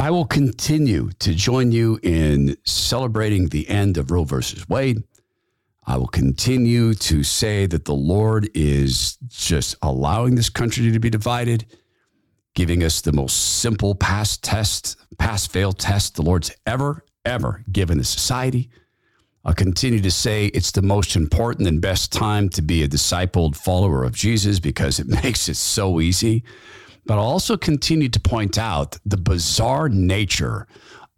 [0.00, 5.02] I will continue to join you in celebrating the end of Roe versus Wade.
[5.86, 11.10] I will continue to say that the Lord is just allowing this country to be
[11.10, 11.66] divided,
[12.54, 17.98] giving us the most simple pass test, pass fail test the Lord's ever, ever given
[17.98, 18.70] the society.
[19.44, 23.54] I'll continue to say it's the most important and best time to be a discipled
[23.54, 26.42] follower of Jesus because it makes it so easy.
[27.06, 30.66] But I'll also continue to point out the bizarre nature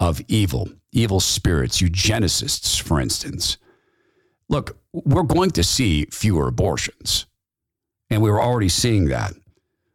[0.01, 3.59] of evil, evil spirits, eugenicists, for instance.
[4.49, 7.27] Look, we're going to see fewer abortions,
[8.11, 9.33] and we were already seeing that.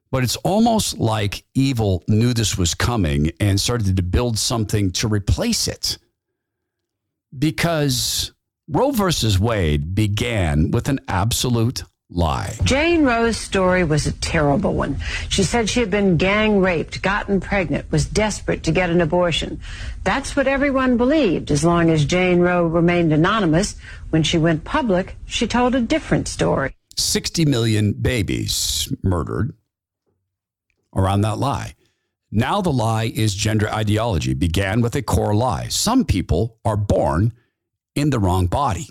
[0.09, 5.07] But it's almost like evil knew this was coming and started to build something to
[5.07, 5.97] replace it
[7.37, 8.31] because
[8.67, 12.57] Roe versus Wade began with an absolute lie.
[12.63, 14.97] Jane Roe's story was a terrible one.
[15.29, 19.59] She said she had been gang raped, gotten pregnant, was desperate to get an abortion.
[20.03, 23.75] That's what everyone believed as long as Jane Roe remained anonymous.
[24.09, 26.75] When she went public, she told a different story.
[26.95, 29.53] 60 million babies murdered
[30.95, 31.73] around that lie.
[32.31, 35.67] Now the lie is gender ideology, began with a core lie.
[35.69, 37.33] Some people are born
[37.95, 38.89] in the wrong body.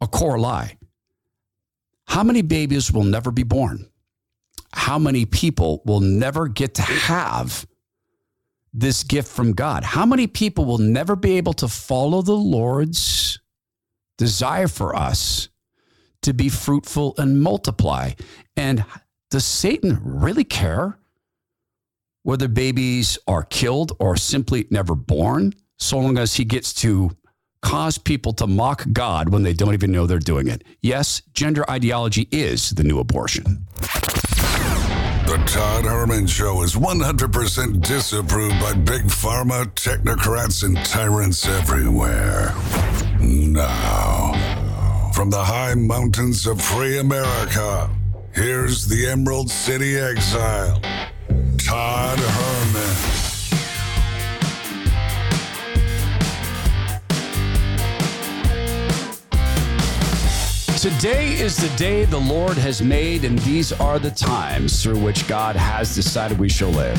[0.00, 0.76] A core lie.
[2.06, 3.90] How many babies will never be born?
[4.72, 7.66] How many people will never get to have
[8.72, 9.84] this gift from God?
[9.84, 13.38] How many people will never be able to follow the Lord's
[14.18, 15.48] desire for us
[16.22, 18.12] to be fruitful and multiply?
[18.56, 18.84] And
[19.30, 20.98] does Satan really care
[22.22, 27.10] whether babies are killed or simply never born, so long as he gets to
[27.66, 30.62] cause people to mock God when they don't even know they're doing it.
[30.82, 33.66] Yes, gender ideology is the new abortion.
[35.26, 42.54] The Todd Herman Show is 100% disapproved by big pharma, technocrats, and tyrants everywhere.
[43.18, 47.90] Now, from the high mountains of free America,
[48.32, 50.80] here's the Emerald City Exile.
[51.58, 53.35] Todd Herman.
[60.86, 65.26] Today is the day the Lord has made, and these are the times through which
[65.26, 66.96] God has decided we shall live.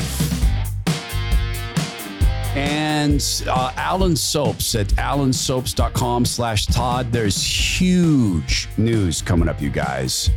[2.54, 7.10] And uh, Alan Soaps at alansoaps.com slash Todd.
[7.10, 10.28] There's huge news coming up, you guys.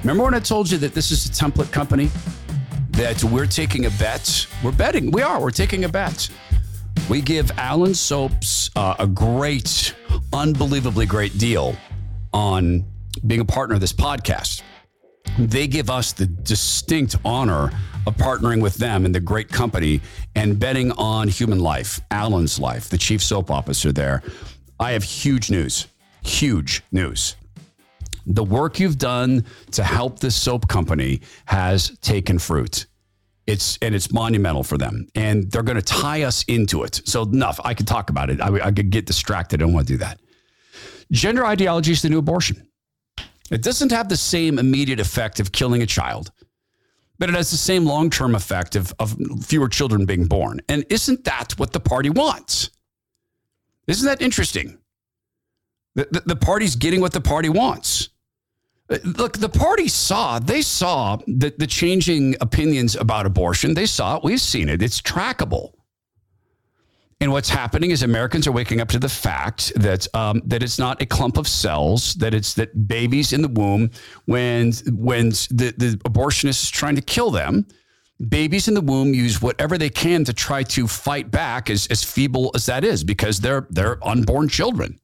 [0.00, 2.08] Remember when I told you that this is a template company?
[2.92, 4.46] that we're taking a bet.
[4.64, 5.10] We're betting.
[5.10, 5.38] We are.
[5.38, 6.30] We're taking a bet.
[7.10, 9.94] We give Alan Soaps uh, a great,
[10.32, 11.76] unbelievably great deal
[12.36, 12.84] on
[13.26, 14.60] being a partner of this podcast.
[15.38, 17.70] They give us the distinct honor
[18.06, 20.02] of partnering with them in the great company
[20.34, 24.22] and betting on human life, Alan's life, the chief soap officer there.
[24.78, 25.86] I have huge news,
[26.22, 27.36] huge news.
[28.26, 32.84] The work you've done to help this soap company has taken fruit.
[33.46, 37.00] It's and it's monumental for them, and they're going to tie us into it.
[37.04, 37.60] So enough.
[37.64, 38.40] I could talk about it.
[38.40, 39.60] I, I could get distracted.
[39.60, 40.20] I don't want to do that.
[41.12, 42.66] Gender ideology is the new abortion.
[43.50, 46.32] It doesn't have the same immediate effect of killing a child,
[47.18, 50.60] but it has the same long term effect of, of fewer children being born.
[50.68, 52.70] And isn't that what the party wants?
[53.86, 54.78] Isn't that interesting?
[55.94, 58.08] The, the, the party's getting what the party wants.
[59.04, 63.74] Look, the party saw, they saw the, the changing opinions about abortion.
[63.74, 64.24] They saw it.
[64.24, 64.82] We've seen it.
[64.82, 65.72] It's trackable.
[67.20, 70.78] And what's happening is Americans are waking up to the fact that um, that it's
[70.78, 73.90] not a clump of cells, that it's that babies in the womb,
[74.26, 77.66] when when the, the abortionist is trying to kill them,
[78.28, 82.04] babies in the womb use whatever they can to try to fight back, as, as
[82.04, 85.00] feeble as that is, because they're they're unborn children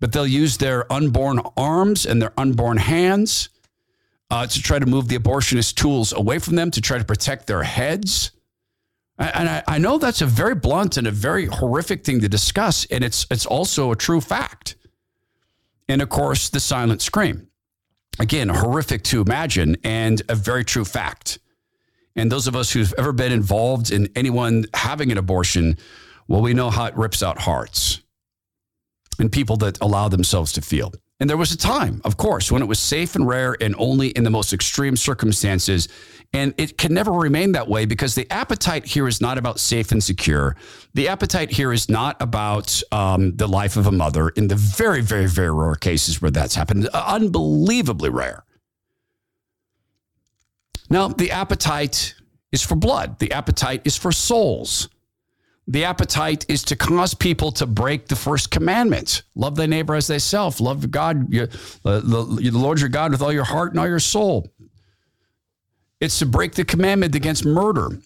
[0.00, 3.48] but they'll use their unborn arms and their unborn hands
[4.30, 7.46] uh, to try to move the abortionist tools away from them to try to protect
[7.46, 8.32] their heads.
[9.18, 12.84] And I, I know that's a very blunt and a very horrific thing to discuss,
[12.86, 14.76] and it's it's also a true fact.
[15.88, 17.48] And of course, the silent scream.
[18.18, 21.38] Again, horrific to imagine and a very true fact.
[22.14, 25.76] And those of us who've ever been involved in anyone having an abortion,
[26.26, 28.00] well, we know how it rips out hearts
[29.18, 30.92] and people that allow themselves to feel.
[31.18, 34.08] And there was a time, of course, when it was safe and rare and only
[34.08, 35.88] in the most extreme circumstances.
[36.34, 39.92] And it can never remain that way because the appetite here is not about safe
[39.92, 40.56] and secure.
[40.92, 45.00] The appetite here is not about um, the life of a mother in the very,
[45.00, 46.86] very, very rare cases where that's happened.
[46.88, 48.44] Unbelievably rare.
[50.90, 52.14] Now, the appetite
[52.52, 54.88] is for blood, the appetite is for souls.
[55.68, 60.06] The appetite is to cause people to break the first commandment love thy neighbor as
[60.06, 61.48] thyself, love God, your,
[61.84, 64.48] uh, the, the Lord your God with all your heart and all your soul.
[66.00, 67.98] It's to break the commandment against murder.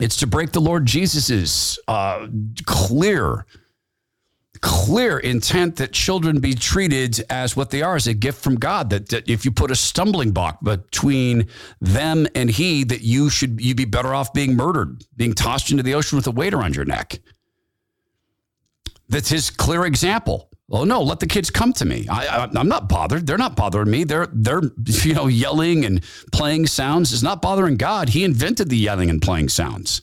[0.00, 2.28] It's to break the Lord Jesus's uh,
[2.64, 3.44] clear,
[4.60, 8.90] clear intent that children be treated as what they are, as a gift from God.
[8.90, 11.48] That, that if you put a stumbling block between
[11.80, 15.82] them and He, that you should you'd be better off being murdered, being tossed into
[15.82, 17.20] the ocean with a weight around your neck.
[19.08, 20.48] That's His clear example.
[20.70, 22.06] Oh no, let the kids come to me.
[22.10, 23.26] I, I, am not bothered.
[23.26, 24.04] They're not bothering me.
[24.04, 26.02] They're they're you know yelling and
[26.32, 28.10] playing sounds is not bothering God.
[28.10, 30.02] He invented the yelling and playing sounds.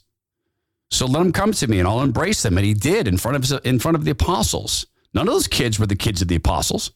[0.91, 2.57] So let them come to me and I'll embrace them.
[2.57, 4.85] And he did in front of in front of the apostles.
[5.13, 6.91] None of those kids were the kids of the apostles.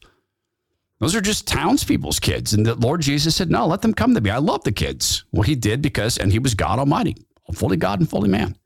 [1.00, 2.52] Those are just townspeople's kids.
[2.52, 4.30] And the Lord Jesus said, No, let them come to me.
[4.30, 5.24] I love the kids.
[5.32, 7.16] Well, he did because, and he was God Almighty,
[7.54, 8.56] fully God and fully man.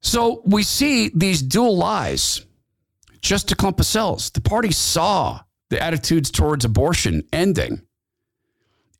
[0.00, 2.46] So we see these dual lies
[3.20, 4.30] just a clump of cells.
[4.30, 7.82] The party saw the attitudes towards abortion ending.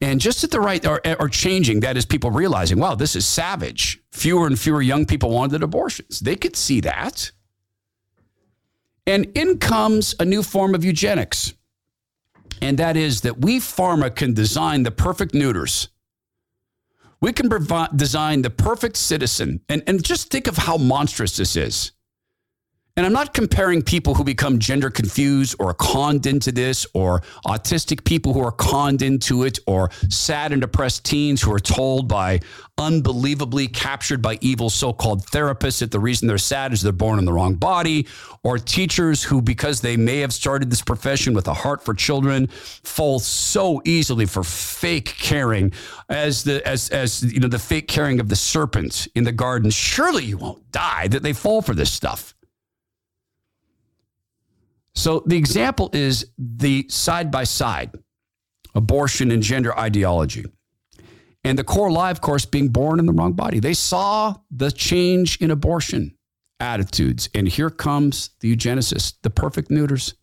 [0.01, 1.81] And just at the right are, are changing.
[1.81, 4.03] That is, people realizing, wow, this is savage.
[4.13, 6.21] Fewer and fewer young people wanted abortions.
[6.21, 7.31] They could see that.
[9.07, 11.55] And in comes a new form of eugenics.
[12.61, 15.89] And that is that we pharma can design the perfect neuters.
[17.21, 17.49] We can
[17.97, 19.61] design the perfect citizen.
[19.69, 21.93] And, and just think of how monstrous this is.
[22.99, 28.05] And I'm not comparing people who become gender confused or conned into this, or autistic
[28.05, 32.41] people who are conned into it, or sad and depressed teens who are told by
[32.79, 37.19] unbelievably captured by evil so called therapists that the reason they're sad is they're born
[37.19, 38.07] in the wrong body,
[38.43, 42.47] or teachers who, because they may have started this profession with a heart for children,
[42.47, 45.71] fall so easily for fake caring
[46.09, 49.69] as the as as you know the fake caring of the serpent in the garden.
[49.69, 52.36] Surely you won't die that they fall for this stuff.
[54.97, 57.93] So the example is the side by side
[58.75, 60.45] abortion and gender ideology.
[61.45, 63.61] And the core live course being born in the wrong body.
[63.61, 66.17] They saw the change in abortion
[66.61, 67.29] attitudes.
[67.35, 70.15] And here comes the eugenicists, the perfect neuters.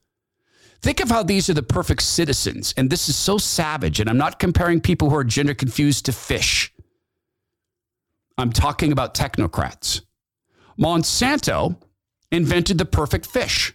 [0.81, 2.73] Think of how these are the perfect citizens.
[2.75, 3.99] And this is so savage.
[3.99, 6.73] And I'm not comparing people who are gender confused to fish.
[8.37, 10.01] I'm talking about technocrats.
[10.77, 11.81] Monsanto
[12.31, 13.73] invented the perfect fish.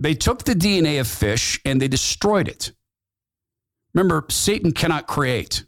[0.00, 2.72] They took the DNA of fish and they destroyed it.
[3.94, 5.64] Remember, Satan cannot create,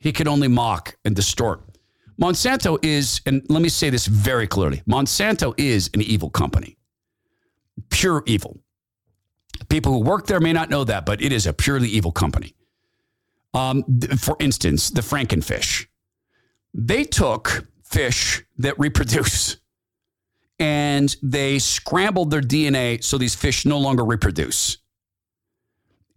[0.00, 1.62] he can only mock and distort.
[2.20, 6.76] Monsanto is, and let me say this very clearly Monsanto is an evil company,
[7.90, 8.58] pure evil.
[9.68, 12.56] People who work there may not know that, but it is a purely evil company.
[13.54, 13.84] Um,
[14.18, 15.86] for instance, the Frankenfish.
[16.74, 19.58] They took fish that reproduce
[20.58, 24.78] and they scrambled their DNA so these fish no longer reproduce.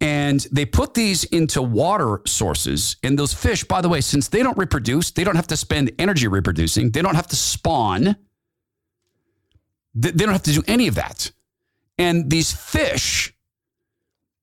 [0.00, 2.96] And they put these into water sources.
[3.04, 5.92] And those fish, by the way, since they don't reproduce, they don't have to spend
[5.98, 8.16] energy reproducing, they don't have to spawn,
[9.94, 11.30] they don't have to do any of that.
[11.98, 13.32] And these fish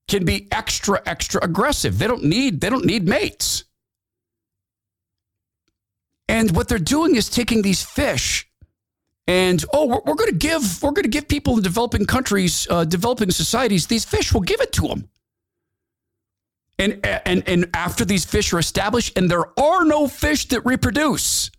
[0.08, 2.00] can be extra, extra aggressive.
[2.00, 3.66] They don't need, they don't need mates.
[6.30, 8.49] And what they're doing is taking these fish
[9.30, 12.66] and oh, we're, we're going to give we're going to give people in developing countries,
[12.72, 14.34] uh, developing societies, these fish.
[14.34, 15.08] We'll give it to them.
[16.80, 21.52] And and and after these fish are established, and there are no fish that reproduce,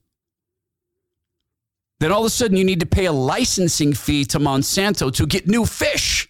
[2.00, 5.24] then all of a sudden you need to pay a licensing fee to Monsanto to
[5.24, 6.28] get new fish.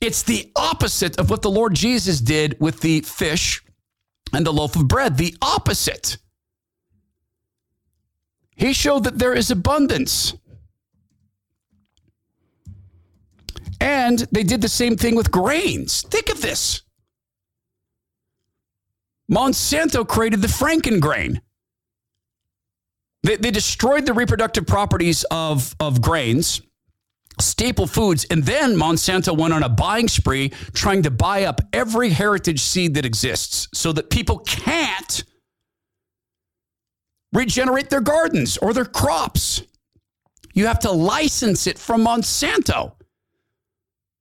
[0.00, 3.62] It's the opposite of what the Lord Jesus did with the fish
[4.32, 5.16] and the loaf of bread.
[5.16, 6.16] The opposite.
[8.54, 10.34] He showed that there is abundance.
[13.80, 16.02] And they did the same thing with grains.
[16.02, 16.82] Think of this.
[19.30, 21.40] Monsanto created the Franken grain.
[23.22, 26.60] They, they destroyed the reproductive properties of, of grains,
[27.40, 32.10] staple foods, and then Monsanto went on a buying spree trying to buy up every
[32.10, 35.24] heritage seed that exists so that people can't
[37.32, 39.62] regenerate their gardens or their crops.
[40.54, 42.92] You have to license it from Monsanto.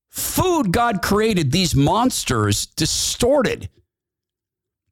[0.10, 3.70] Food God created, these monsters distorted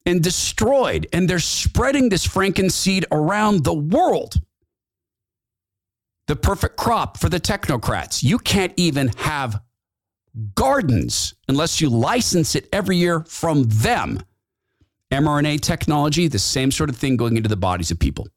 [0.06, 4.42] and destroyed, and they're spreading this frankenseed around the world.
[6.28, 8.24] The perfect crop for the technocrats.
[8.24, 9.62] You can't even have
[10.56, 14.22] gardens unless you license it every year from them.
[15.12, 18.28] mRNA technology, the same sort of thing going into the bodies of people.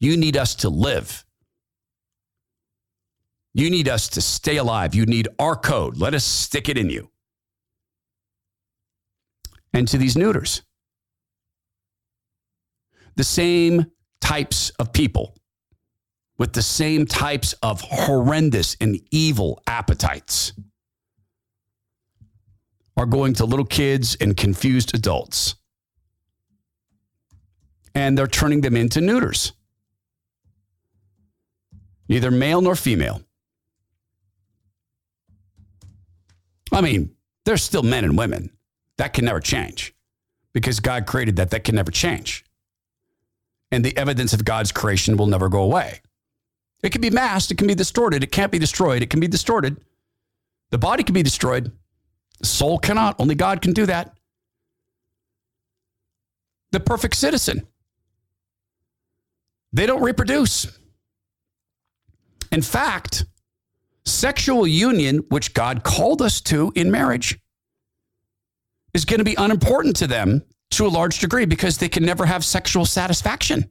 [0.00, 1.24] You need us to live.
[3.54, 4.94] You need us to stay alive.
[4.94, 5.96] You need our code.
[5.96, 7.10] Let us stick it in you.
[9.72, 10.62] And to these neuters,
[13.16, 13.86] the same
[14.20, 15.36] types of people
[16.36, 20.52] with the same types of horrendous and evil appetites
[22.96, 25.56] are going to little kids and confused adults.
[27.94, 29.52] And they're turning them into neuters,
[32.08, 33.22] neither male nor female.
[36.72, 38.50] I mean, they're still men and women.
[38.96, 39.94] That can never change
[40.52, 41.50] because God created that.
[41.50, 42.44] That can never change.
[43.70, 46.00] And the evidence of God's creation will never go away.
[46.82, 49.26] It can be masked, it can be distorted, it can't be destroyed, it can be
[49.26, 49.78] distorted.
[50.70, 51.72] The body can be destroyed,
[52.44, 53.16] soul cannot.
[53.18, 54.16] Only God can do that.
[56.72, 57.66] The perfect citizen.
[59.72, 60.78] They don't reproduce.
[62.52, 63.24] In fact,
[64.04, 67.38] sexual union, which God called us to in marriage,
[68.92, 72.26] is going to be unimportant to them to a large degree because they can never
[72.26, 73.68] have sexual satisfaction.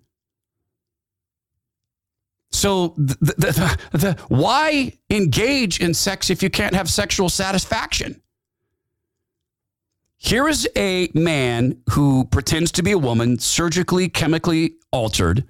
[2.52, 8.22] So, the, the, the, the, why engage in sex if you can't have sexual satisfaction?
[10.24, 15.44] Here is a man who pretends to be a woman, surgically, chemically altered,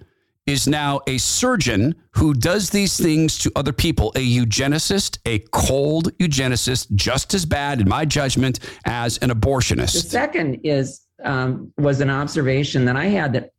[0.47, 6.11] is now a surgeon who does these things to other people, a eugenicist, a cold
[6.17, 9.93] eugenicist, just as bad, in my judgment, as an abortionist.
[9.93, 13.51] The second is um, was an observation that I had that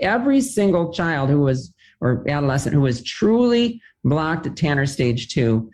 [0.00, 1.72] every single child who was
[2.02, 5.70] or adolescent who was truly blocked at Tanner stage two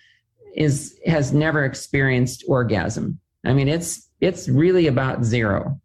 [0.55, 3.19] is has never experienced orgasm.
[3.45, 5.81] I mean, it's it's really about zero.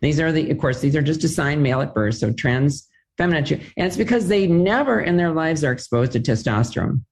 [0.00, 3.44] These are the, of course, these are just assigned male at birth, so trans feminine,
[3.76, 7.02] and it's because they never in their lives are exposed to testosterone.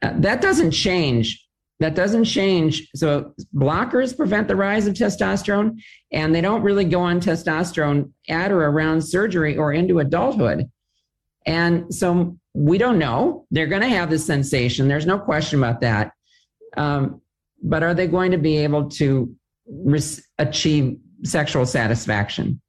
[0.00, 1.46] Uh, that doesn't change.
[1.80, 2.88] That doesn't change.
[2.94, 5.80] So blockers prevent the rise of testosterone,
[6.12, 10.70] and they don't really go on testosterone at or around surgery or into adulthood.
[11.46, 13.46] And so we don't know.
[13.50, 14.88] They're going to have this sensation.
[14.88, 16.12] There's no question about that.
[16.76, 17.20] Um,
[17.64, 19.34] but are they going to be able to
[19.66, 20.00] re-
[20.38, 22.60] achieve sexual satisfaction?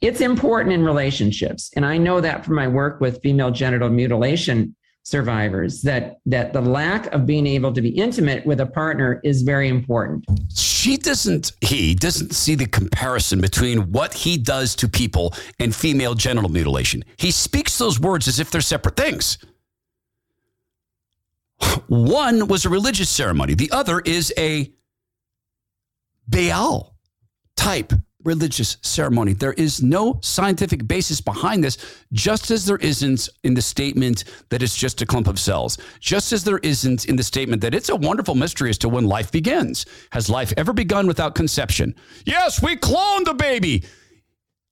[0.00, 1.70] It's important in relationships.
[1.76, 6.60] And I know that from my work with female genital mutilation survivors that that the
[6.62, 10.24] lack of being able to be intimate with a partner is very important.
[10.54, 16.14] She doesn't he doesn't see the comparison between what he does to people and female
[16.14, 17.04] genital mutilation.
[17.18, 19.36] He speaks those words as if they're separate things.
[21.88, 24.72] One was a religious ceremony, the other is a
[26.26, 26.96] Baal
[27.56, 27.92] type
[28.24, 29.34] religious ceremony.
[29.34, 31.76] There is no scientific basis behind this,
[32.12, 36.32] just as there isn't in the statement that it's just a clump of cells, just
[36.32, 39.30] as there isn't in the statement that it's a wonderful mystery as to when life
[39.30, 39.86] begins.
[40.12, 41.94] Has life ever begun without conception?
[42.24, 43.84] Yes, we cloned the baby.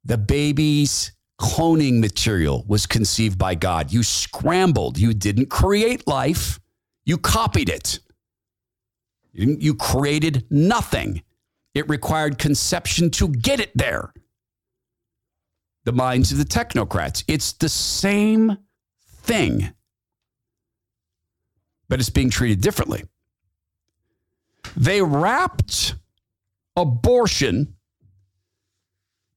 [0.04, 3.92] The baby's cloning material was conceived by God.
[3.92, 6.58] You scrambled, you didn't create life.
[7.04, 7.98] You copied it.
[9.32, 11.22] You created nothing.
[11.74, 14.12] It required conception to get it there.
[15.84, 17.24] The minds of the technocrats.
[17.26, 18.58] It's the same
[19.22, 19.72] thing,
[21.88, 23.04] but it's being treated differently.
[24.76, 25.96] They wrapped
[26.76, 27.74] abortion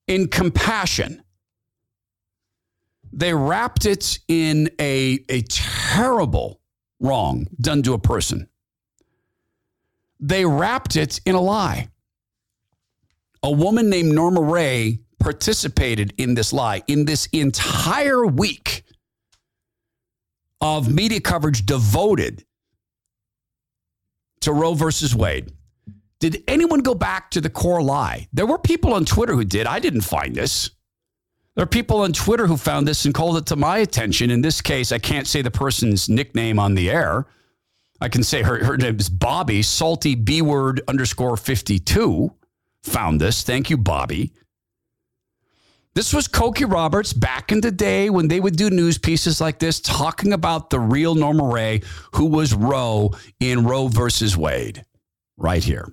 [0.07, 1.23] in compassion.
[3.11, 6.59] They wrapped it in a, a terrible
[7.05, 8.49] wrong done to a person.
[10.19, 11.89] They wrapped it in a lie.
[13.43, 18.83] A woman named Norma Ray participated in this lie in this entire week
[20.61, 22.43] of media coverage devoted
[24.41, 25.51] to Roe versus Wade.
[26.19, 28.27] Did anyone go back to the core lie?
[28.33, 29.67] There were people on Twitter who did.
[29.67, 30.69] I didn't find this.
[31.55, 34.29] There are people on Twitter who found this and called it to my attention.
[34.29, 37.27] In this case, I can't say the person's nickname on the air.
[38.01, 42.29] I can say her, her name is Bobby, salty B word underscore 52,
[42.83, 43.41] found this.
[43.43, 44.33] Thank you, Bobby.
[45.93, 49.59] This was Cokie Roberts back in the day when they would do news pieces like
[49.59, 51.81] this, talking about the real Norma Rae,
[52.15, 54.83] who was Roe in Roe versus Wade,
[55.37, 55.87] right here.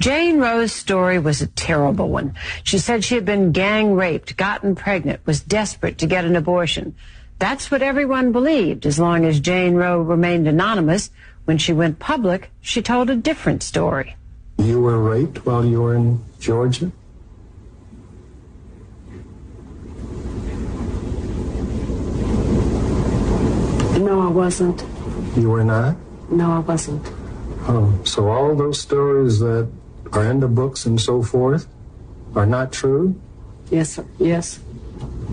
[0.00, 2.34] Jane Roe's story was a terrible one.
[2.64, 6.94] She said she had been gang raped, gotten pregnant, was desperate to get an abortion.
[7.38, 11.10] That's what everyone believed as long as Jane Roe remained anonymous.
[11.44, 14.16] When she went public, she told a different story.
[14.56, 16.90] You were raped while you were in Georgia?
[23.98, 24.82] No, I wasn't.
[25.36, 25.94] You were not?
[26.30, 27.09] No, I wasn't.
[27.68, 29.70] Oh, so all those stories that
[30.12, 31.66] are in the books and so forth
[32.34, 33.20] are not true?
[33.70, 34.06] Yes, sir.
[34.18, 34.60] Yes.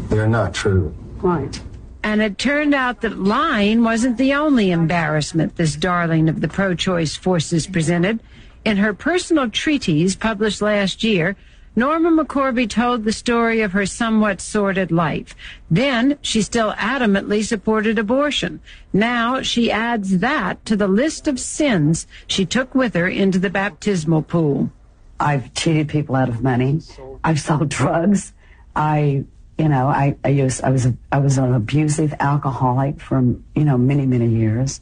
[0.09, 0.93] They're not true.
[1.17, 1.59] Right.
[2.03, 6.75] And it turned out that lying wasn't the only embarrassment this darling of the pro
[6.75, 8.19] choice forces presented.
[8.63, 11.35] In her personal treatise published last year,
[11.77, 15.35] Norma McCorvey told the story of her somewhat sordid life.
[15.69, 18.61] Then she still adamantly supported abortion.
[18.91, 23.51] Now she adds that to the list of sins she took with her into the
[23.51, 24.71] baptismal pool.
[25.19, 26.81] I've cheated people out of money.
[27.23, 28.33] I've sold drugs.
[28.75, 29.25] I,
[29.59, 33.77] you know, I, I used, I was, I was an abusive alcoholic for, you know,
[33.77, 34.81] many, many years.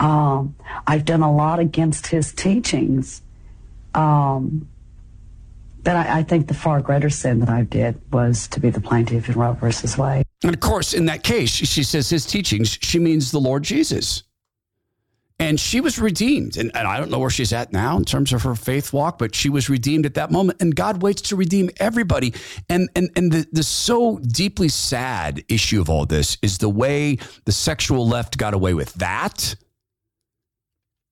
[0.00, 0.54] Um,
[0.86, 3.20] I've done a lot against his teachings.
[3.94, 4.68] Um,
[5.86, 8.80] but I, I, think the far greater sin that I did was to be the
[8.80, 10.24] plaintiff in Roe versus Wade.
[10.42, 14.24] And of course, in that case, she says his teachings, she means the Lord Jesus.
[15.38, 16.56] And she was redeemed.
[16.56, 19.18] And, and I don't know where she's at now in terms of her faith walk,
[19.18, 20.60] but she was redeemed at that moment.
[20.60, 22.34] And God waits to redeem everybody.
[22.68, 27.18] And, and, and the, the so deeply sad issue of all this is the way
[27.44, 29.54] the sexual left got away with that.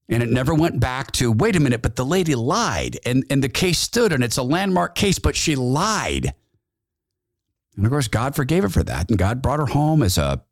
[0.09, 2.99] And it never went back to, wait a minute, but the lady lied.
[3.07, 6.35] And, and the case stood, and it's a landmark case, but she lied.
[7.77, 9.09] And of course, God forgave her for that.
[9.09, 10.43] And God brought her home as a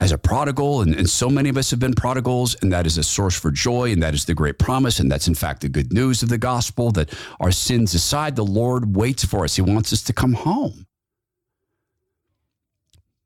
[0.00, 2.96] as a prodigal, and, and so many of us have been prodigals, and that is
[2.96, 5.68] a source for joy, and that is the great promise, and that's in fact the
[5.68, 9.56] good news of the gospel that our sins aside, the Lord waits for us.
[9.56, 10.86] He wants us to come home.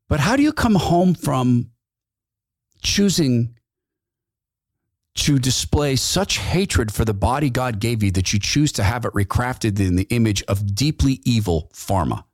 [0.09, 1.71] But how do you come home from
[2.83, 3.54] choosing
[5.15, 9.05] to display such hatred for the body God gave you that you choose to have
[9.05, 12.25] it recrafted in the image of deeply evil pharma?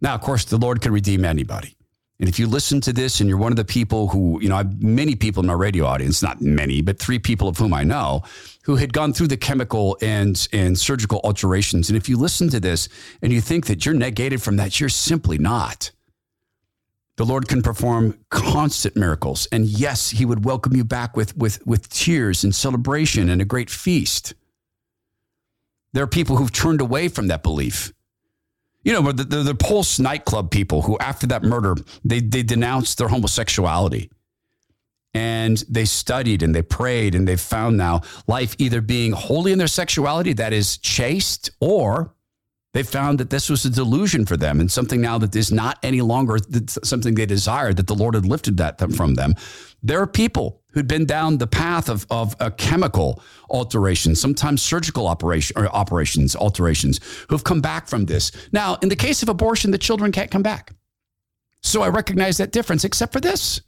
[0.00, 1.76] Now, of course, the Lord can redeem anybody.
[2.20, 4.54] And if you listen to this and you're one of the people who, you know,
[4.54, 7.74] I have many people in my radio audience, not many, but three people of whom
[7.74, 8.22] I know,
[8.62, 11.90] who had gone through the chemical and, and surgical alterations.
[11.90, 12.88] And if you listen to this
[13.20, 15.90] and you think that you're negated from that, you're simply not.
[17.16, 19.46] The Lord can perform constant miracles.
[19.52, 23.44] And yes, he would welcome you back with, with, with tears and celebration and a
[23.44, 24.34] great feast.
[25.92, 27.92] There are people who've turned away from that belief
[28.84, 31.74] you know, the, the, the Pulse nightclub people who, after that murder,
[32.04, 34.10] they, they denounced their homosexuality.
[35.14, 39.58] And they studied and they prayed and they found now life either being holy in
[39.58, 42.13] their sexuality, that is chaste, or
[42.74, 45.78] they found that this was a delusion for them and something now that is not
[45.84, 46.38] any longer
[46.82, 49.34] something they desired, that the Lord had lifted that from them.
[49.82, 55.06] There are people who'd been down the path of, of a chemical alteration, sometimes surgical
[55.06, 58.32] operation or operations, alterations, who've come back from this.
[58.50, 60.72] Now, in the case of abortion, the children can't come back.
[61.62, 63.60] So I recognize that difference, except for this.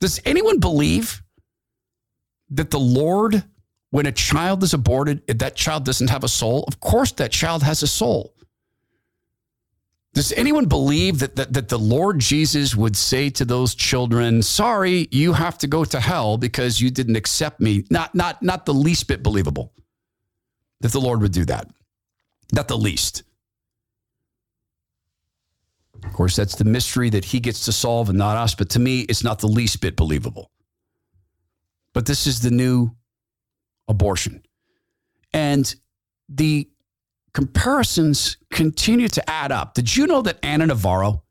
[0.00, 1.22] Does anyone believe
[2.50, 3.44] that the Lord,
[3.92, 6.64] when a child is aborted, that child doesn't have a soul?
[6.66, 8.34] Of course, that child has a soul.
[10.14, 15.08] Does anyone believe that, that, that the Lord Jesus would say to those children, sorry,
[15.10, 17.84] you have to go to hell because you didn't accept me?
[17.90, 19.74] Not, not, not the least bit believable
[20.80, 21.68] that the Lord would do that.
[22.50, 23.24] Not the least.
[26.02, 28.54] Of course, that's the mystery that he gets to solve and not us.
[28.54, 30.50] But to me, it's not the least bit believable.
[31.92, 32.96] But this is the new
[33.88, 34.42] abortion.
[35.32, 35.74] And
[36.28, 36.68] the
[37.34, 39.74] comparisons continue to add up.
[39.74, 41.22] Did you know that Ana Navarro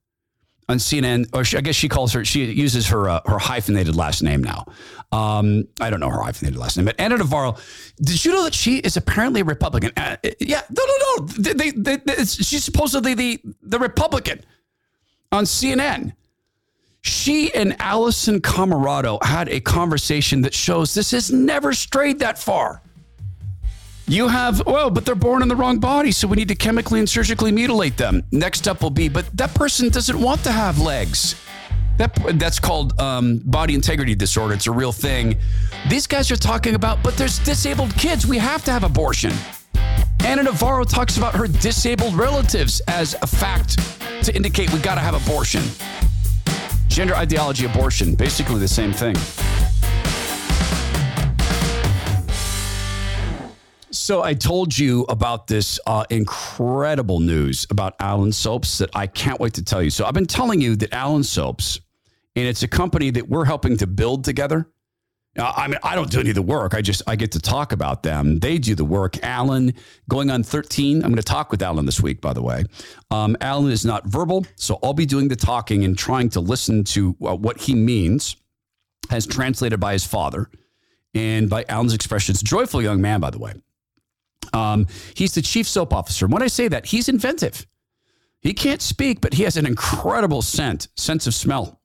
[0.69, 3.95] on CNN, or she, I guess she calls her, she uses her uh, her hyphenated
[3.95, 4.65] last name now.
[5.11, 7.57] Um, I don't know her hyphenated last name, but Ana Navarro.
[8.01, 9.91] Did you know that she is apparently a Republican?
[9.97, 11.25] Uh, yeah, no, no, no.
[11.25, 14.39] They, they, they, she's supposedly the the Republican
[15.31, 16.13] on CNN.
[17.03, 22.81] She and Alisyn Camerota had a conversation that shows this has never strayed that far.
[24.07, 26.99] You have, well, but they're born in the wrong body, so we need to chemically
[26.99, 28.23] and surgically mutilate them.
[28.31, 31.35] Next up will be, but that person doesn't want to have legs.
[31.97, 34.53] That, that's called um, body integrity disorder.
[34.53, 35.37] It's a real thing.
[35.89, 38.27] These guys are talking about, but there's disabled kids.
[38.27, 39.31] We have to have abortion.
[40.25, 43.77] Ana Navarro talks about her disabled relatives as a fact
[44.25, 45.63] to indicate we got to have abortion.
[46.91, 49.15] Gender ideology, abortion, basically the same thing.
[53.91, 59.39] So I told you about this uh, incredible news about Allen Soaps that I can't
[59.39, 59.89] wait to tell you.
[59.89, 61.79] So I've been telling you that Allen Soaps,
[62.35, 64.67] and it's a company that we're helping to build together.
[65.37, 66.73] I mean, I don't do any of the work.
[66.73, 68.39] I just I get to talk about them.
[68.39, 69.17] They do the work.
[69.23, 69.73] Alan,
[70.09, 70.97] going on 13.
[70.97, 72.65] I'm going to talk with Alan this week, by the way.
[73.11, 76.83] Um, Alan is not verbal, so I'll be doing the talking and trying to listen
[76.85, 78.35] to uh, what he means,
[79.09, 80.49] as translated by his father
[81.13, 82.41] and by Alan's expressions.
[82.41, 83.53] Joyful young man, by the way.
[84.53, 86.25] Um, he's the chief soap officer.
[86.25, 87.65] And when I say that, he's inventive.
[88.41, 91.80] He can't speak, but he has an incredible scent, sense of smell.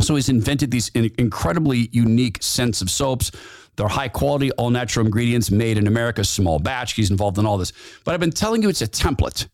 [0.00, 3.30] So he's invented these incredibly unique scents of soaps.
[3.76, 6.94] They're high quality, all natural ingredients made in America, small batch.
[6.94, 7.72] He's involved in all this.
[8.04, 9.48] But I've been telling you it's a template.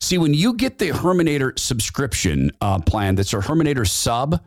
[0.00, 4.40] See, when you get the Herminator subscription uh, plan, that's a Herminator sub,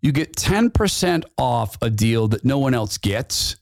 [0.00, 3.56] you get 10% off a deal that no one else gets.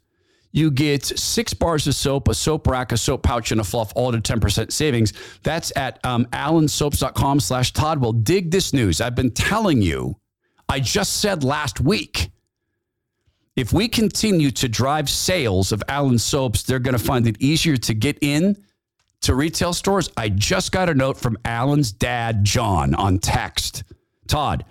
[0.53, 3.93] You get six bars of soap, a soap rack, a soap pouch, and a fluff,
[3.95, 5.13] all at a 10% savings.
[5.43, 8.01] That's at um, allensoaps.com slash Todd.
[8.01, 9.01] Well, dig this news.
[9.01, 10.17] I've been telling you,
[10.69, 12.31] I just said last week,
[13.55, 17.77] if we continue to drive sales of Allen soaps, they're going to find it easier
[17.77, 18.57] to get in
[19.23, 20.11] to retail stores.
[20.17, 23.85] I just got a note from Allen's dad, John, on text.
[24.27, 24.65] Todd,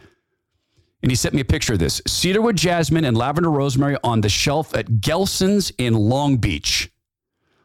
[1.02, 4.30] and he sent me a picture of this cedarwood jasmine and lavender rosemary on the
[4.30, 6.92] shelf at Gelson's in Long Beach.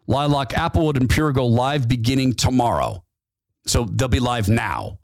[0.07, 3.05] Lilac, Applewood, and Pure go live beginning tomorrow.
[3.67, 4.99] So they'll be live now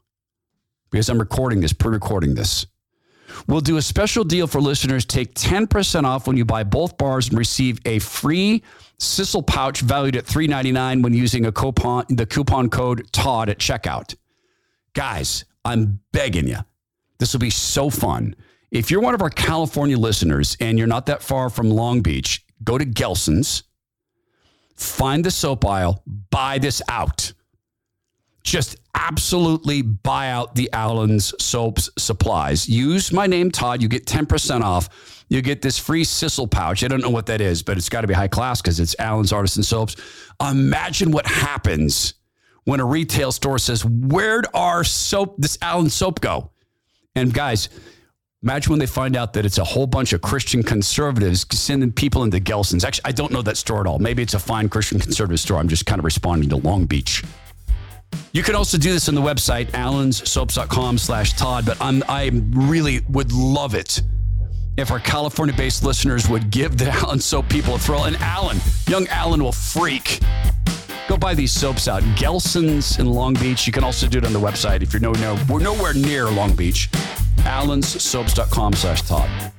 [0.91, 2.67] because I'm recording this, pre recording this.
[3.47, 5.05] We'll do a special deal for listeners.
[5.05, 8.63] Take 10% off when you buy both bars and receive a free
[8.99, 14.15] sisal pouch valued at $3.99 when using a coupon, the coupon code TODD at checkout.
[14.93, 16.59] Guys, I'm begging you
[17.19, 18.35] this will be so fun.
[18.71, 22.45] If you're one of our California listeners and you're not that far from Long Beach,
[22.63, 23.63] go to Gelson's,
[24.75, 27.33] find the soap aisle, buy this out.
[28.47, 32.69] Just absolutely buy out the Allen's soaps supplies.
[32.69, 33.81] Use my name, Todd.
[33.81, 35.25] You get 10% off.
[35.27, 36.81] You get this free sisal pouch.
[36.81, 38.95] I don't know what that is, but it's got to be high class because it's
[38.99, 39.97] Allen's Artisan Soaps.
[40.41, 42.13] Imagine what happens
[42.63, 46.51] when a retail store says, Where'd our soap, this Allen soap go?
[47.17, 47.67] And guys,
[48.43, 52.23] imagine when they find out that it's a whole bunch of Christian conservatives sending people
[52.23, 52.85] into Gelson's.
[52.85, 53.99] Actually, I don't know that store at all.
[53.99, 55.59] Maybe it's a fine Christian conservative store.
[55.59, 57.25] I'm just kind of responding to Long Beach.
[58.33, 63.01] You can also do this on the website, allenssoaps.com slash Todd, but I'm, I really
[63.09, 64.01] would love it
[64.77, 68.03] if our California-based listeners would give the Allen Soap people a thrill.
[68.03, 70.19] And Allen, young Allen will freak
[71.07, 72.03] Go buy these soaps out.
[72.17, 73.65] Gelson's in Long Beach.
[73.65, 76.25] You can also do it on the website if you're no, no, we're nowhere near
[76.29, 76.89] Long Beach.
[77.43, 79.53] AllensSoaps.com slash Todd.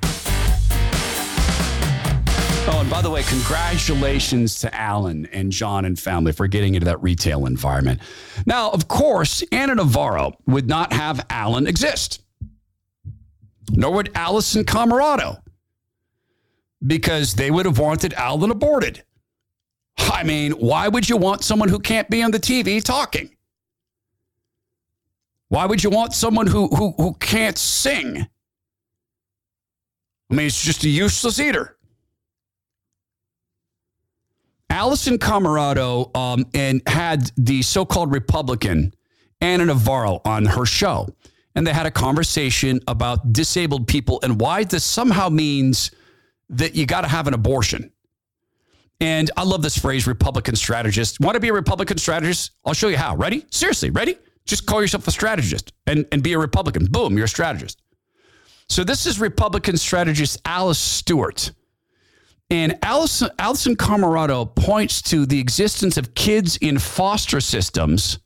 [2.70, 6.84] Oh, and by the way, congratulations to Alan and John and family for getting into
[6.84, 7.98] that retail environment.
[8.44, 12.22] Now, of course, Ana Navarro would not have Alan exist,
[13.70, 15.40] nor would Alisyn Camerota,
[16.86, 19.02] because they would have wanted Alan aborted.
[19.96, 23.34] I mean, why would you want someone who can't be on the TV talking?
[25.48, 28.28] Why would you want someone who, who, who can't sing?
[30.30, 31.77] I mean, it's just a useless eater.
[34.70, 38.94] Alisyn Camerota um, and had the so-called Republican
[39.40, 41.08] Ana Navarro on her show,
[41.54, 45.90] and they had a conversation about disabled people and why this somehow means
[46.50, 47.92] that you got to have an abortion.
[49.00, 51.20] And I love this phrase, Republican strategist.
[51.20, 52.52] Want to be a Republican strategist?
[52.64, 53.16] I'll show you how.
[53.16, 53.46] Ready?
[53.50, 54.18] Seriously, ready?
[54.44, 56.86] Just call yourself a strategist and, and be a Republican.
[56.86, 57.80] Boom, you're a strategist.
[58.68, 61.52] So this is Republican strategist Alice Stewart.
[62.50, 68.18] And Alisyn, Alisyn Camerota points to the existence of kids in foster systems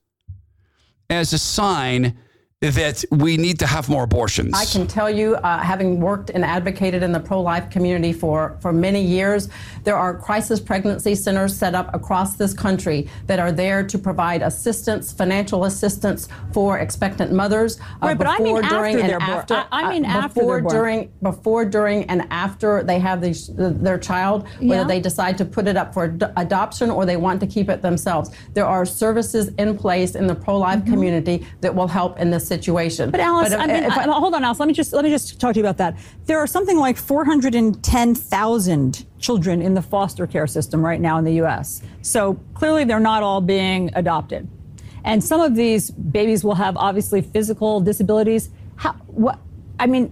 [1.10, 2.16] as a sign
[2.62, 4.54] that we need to have more abortions.
[4.54, 8.56] I can tell you, uh, having worked and advocated in the pro life community for,
[8.60, 9.48] for many years,
[9.82, 14.42] there are crisis pregnancy centers set up across this country that are there to provide
[14.42, 17.80] assistance, financial assistance for expectant mothers.
[17.80, 19.54] Uh, right, but I mean during, after and after.
[19.54, 23.98] I, I mean uh, after before, during, before, during, and after they have these, their
[23.98, 24.84] child, whether yeah.
[24.84, 27.82] they decide to put it up for ad- adoption or they want to keep it
[27.82, 28.30] themselves.
[28.54, 30.92] There are services in place in the pro life mm-hmm.
[30.92, 33.10] community that will help in this situation.
[33.10, 34.60] But Alice, but, I mean, I, hold on, Alice.
[34.60, 35.96] Let me just let me just talk to you about that.
[36.26, 41.34] There are something like 410,000 children in the foster care system right now in the
[41.34, 41.82] U.S.
[42.02, 44.46] So clearly, they're not all being adopted,
[45.04, 48.50] and some of these babies will have obviously physical disabilities.
[48.76, 48.92] How?
[49.06, 49.38] What?
[49.80, 50.08] I mean,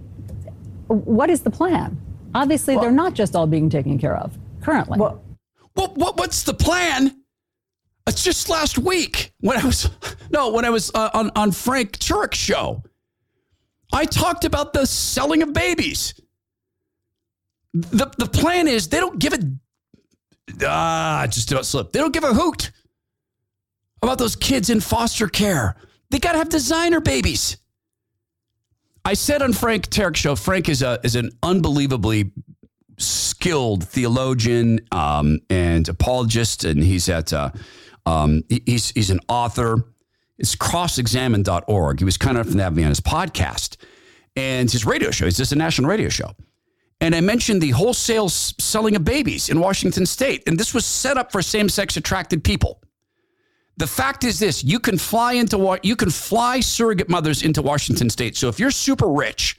[0.87, 2.01] what is the plan?
[2.33, 4.99] Obviously, well, they're not just all being taken care of currently.
[4.99, 5.21] Well,
[5.73, 7.20] what, what, what's the plan?
[8.11, 9.89] It's just last week when I was
[10.31, 12.83] no when I was uh, on on Frank Turek's show.
[13.93, 16.13] I talked about the selling of babies.
[17.73, 19.39] The, the plan is they don't give a,
[20.65, 21.93] ah, just about slip.
[21.93, 22.71] They don't give a hoot
[24.01, 25.77] about those kids in foster care.
[26.09, 27.57] They got to have designer babies.
[29.05, 32.31] I said on Frank Turek show, Frank is a is an unbelievably
[32.97, 37.51] skilled theologian um, and apologist, and he's at uh,
[38.05, 39.85] um, he's he's an author.
[40.37, 41.99] It's crossexamine.org.
[41.99, 43.77] He was kind enough to have me on his podcast
[44.35, 45.25] and his radio show.
[45.25, 46.31] He's just a national radio show.
[46.99, 50.43] And I mentioned the wholesale selling of babies in Washington state.
[50.47, 52.81] And this was set up for same sex attracted people.
[53.77, 57.61] The fact is this you can fly into what you can fly surrogate mothers into
[57.61, 58.37] Washington state.
[58.37, 59.57] So if you're super rich,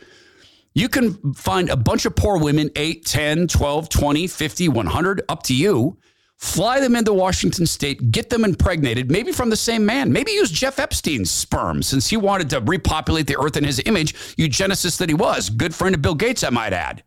[0.74, 5.42] you can find a bunch of poor women, 8, 10, 12, 20, 50, 100, up
[5.44, 5.98] to you.
[6.42, 10.12] Fly them into Washington state, get them impregnated, maybe from the same man.
[10.12, 14.14] Maybe use Jeff Epstein's sperm since he wanted to repopulate the earth in his image,
[14.36, 15.48] eugenicist that he was.
[15.48, 17.04] Good friend of Bill Gates, I might add.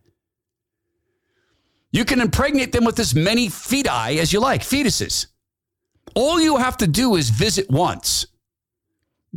[1.92, 5.26] You can impregnate them with as many feti as you like, fetuses.
[6.14, 8.26] All you have to do is visit once.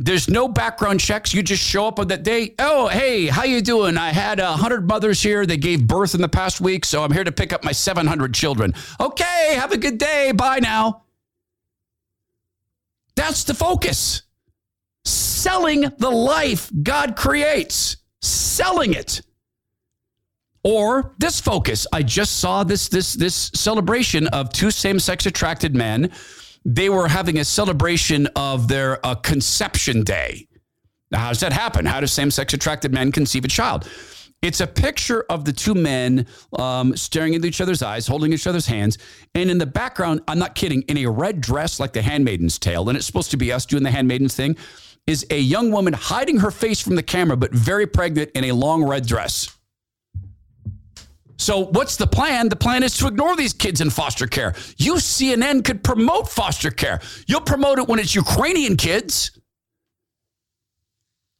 [0.02, 1.34] There's no background checks.
[1.34, 2.54] You just show up on that day.
[2.58, 3.98] Oh, hey, how you doing?
[3.98, 5.44] I had a hundred mothers here.
[5.44, 8.32] They gave birth in the past week, so I'm here to pick up my 700
[8.32, 8.72] children.
[8.98, 10.32] Okay, have a good day.
[10.32, 11.02] Bye now.
[13.14, 14.22] That's the focus.
[15.04, 17.98] Selling the life God creates.
[18.22, 19.20] Selling it.
[20.64, 21.86] Or this focus.
[21.92, 26.10] I just saw this this this celebration of two same-sex attracted men
[26.64, 30.46] they were having a celebration of their uh, conception day.
[31.10, 31.86] Now, how does that happen?
[31.86, 33.88] How do same sex attracted men conceive a child?
[34.42, 36.26] It's a picture of the two men
[36.58, 38.96] um, staring into each other's eyes, holding each other's hands.
[39.34, 42.88] And in the background, I'm not kidding, in a red dress like the Handmaiden's Tale,
[42.88, 44.56] and it's supposed to be us doing the Handmaiden's thing,
[45.06, 48.52] is a young woman hiding her face from the camera, but very pregnant in a
[48.52, 49.54] long red dress.
[51.40, 52.50] So, what's the plan?
[52.50, 54.54] The plan is to ignore these kids in foster care.
[54.76, 57.00] You, CNN, could promote foster care.
[57.26, 59.30] You'll promote it when it's Ukrainian kids.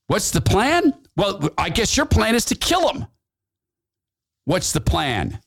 [0.06, 0.94] What's the plan?
[1.16, 3.08] Well, I guess your plan is to kill them.
[4.46, 5.38] What's the plan?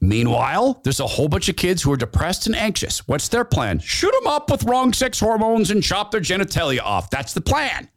[0.00, 3.08] Meanwhile, there's a whole bunch of kids who are depressed and anxious.
[3.08, 3.80] What's their plan?
[3.80, 7.10] Shoot them up with wrong sex hormones and chop their genitalia off.
[7.10, 7.88] That's the plan.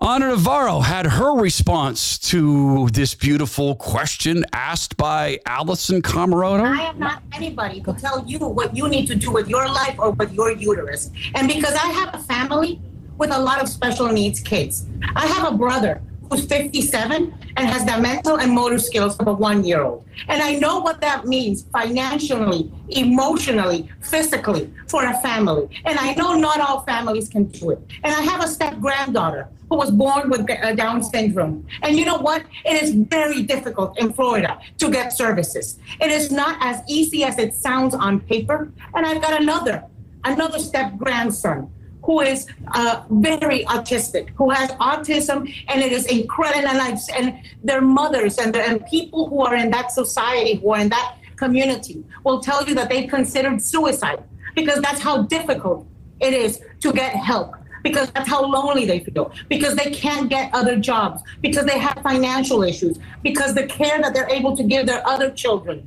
[0.00, 6.66] Ana Navarro had her response to this beautiful question asked by Alisyn Camerota.
[6.66, 9.94] I am not anybody to tell you what you need to do with your life
[9.98, 11.10] or with your uterus.
[11.36, 12.80] And because I have a family
[13.18, 16.02] with a lot of special needs kids, I have a brother
[16.34, 20.04] who's 57 and has the mental and motor skills of a one year old.
[20.28, 25.68] And I know what that means financially, emotionally, physically for a family.
[25.84, 27.80] And I know not all families can do it.
[28.02, 31.66] And I have a step granddaughter who was born with uh, Down syndrome.
[31.82, 32.44] And you know what?
[32.64, 35.78] It is very difficult in Florida to get services.
[36.00, 38.72] It is not as easy as it sounds on paper.
[38.94, 39.84] And I've got another,
[40.24, 41.70] another step grandson
[42.04, 46.68] who is uh, very autistic, who has autism, and it is incredible.
[46.68, 50.80] And, I, and their mothers and, and people who are in that society, who are
[50.80, 54.22] in that community, will tell you that they've considered suicide
[54.54, 55.86] because that's how difficult
[56.20, 60.52] it is to get help because that's how lonely they feel, because they can't get
[60.54, 64.86] other jobs, because they have financial issues, because the care that they're able to give
[64.86, 65.86] their other children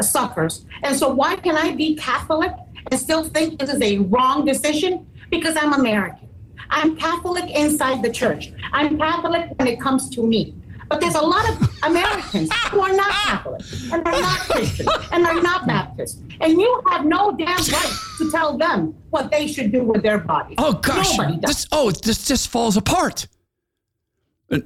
[0.00, 0.64] suffers.
[0.84, 2.52] And so, why can I be Catholic
[2.90, 5.04] and still think this is a wrong decision?
[5.32, 6.28] Because I'm American.
[6.68, 8.52] I'm Catholic inside the church.
[8.72, 10.54] I'm Catholic when it comes to me.
[10.90, 15.26] But there's a lot of Americans who are not Catholic and are not Christian and
[15.26, 16.20] are not Baptist.
[16.42, 20.18] And you have no damn right to tell them what they should do with their
[20.18, 20.56] bodies.
[20.58, 21.16] Oh gosh.
[21.40, 23.26] This, oh, this just falls apart.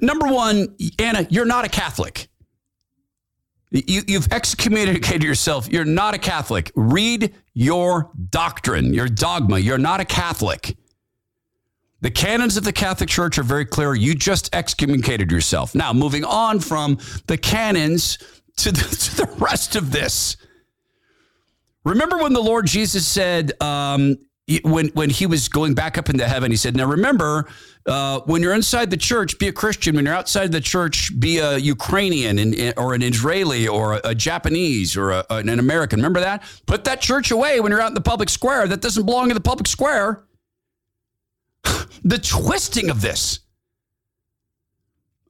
[0.01, 2.27] Number one, Ana, you're not a Catholic.
[3.69, 5.67] You, you've excommunicated yourself.
[5.69, 6.71] You're not a Catholic.
[6.75, 9.59] Read your doctrine, your dogma.
[9.59, 10.77] You're not a Catholic.
[11.99, 13.93] The canons of the Catholic Church are very clear.
[13.95, 15.73] You just excommunicated yourself.
[15.75, 18.19] Now, moving on from the canons
[18.57, 18.81] to the,
[19.17, 20.37] to the rest of this.
[21.83, 24.17] Remember when the Lord Jesus said, um,
[24.63, 27.47] when when he was going back up into heaven, he said, "Now remember,
[27.85, 29.95] uh, when you're inside the church, be a Christian.
[29.95, 34.15] When you're outside the church, be a Ukrainian and, or an Israeli or a, a
[34.15, 35.99] Japanese or a, an American.
[35.99, 36.43] Remember that.
[36.65, 38.67] Put that church away when you're out in the public square.
[38.67, 40.23] That doesn't belong in the public square."
[42.03, 43.39] the twisting of this.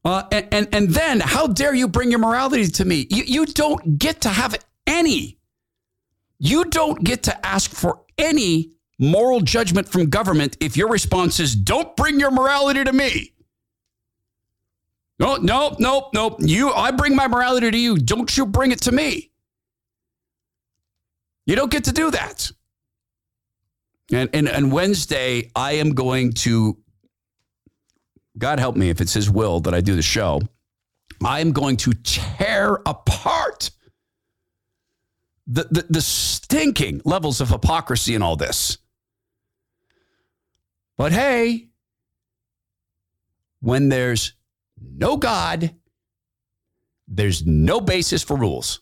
[0.06, 3.08] Uh, and, and, and then, how dare you bring your morality to me?
[3.10, 5.38] You, you don't get to have any.
[6.40, 11.56] You don't get to ask for any moral judgment from government if your response is,
[11.56, 13.34] don't bring your morality to me.
[15.20, 16.36] No, no, no, no.
[16.40, 17.98] You, I bring my morality to you.
[17.98, 19.32] Don't you bring it to me.
[21.46, 22.52] You don't get to do that.
[24.12, 26.78] And, and, and Wednesday, I am going to,
[28.38, 30.42] God help me if it's His will that I do the show,
[31.26, 33.72] I am going to tear apart
[35.48, 38.78] the, the, the stinking levels of hypocrisy in all this.
[40.98, 41.68] But hey,
[43.62, 44.34] when there's
[44.82, 45.76] no God,
[47.08, 48.82] there's no basis for rules.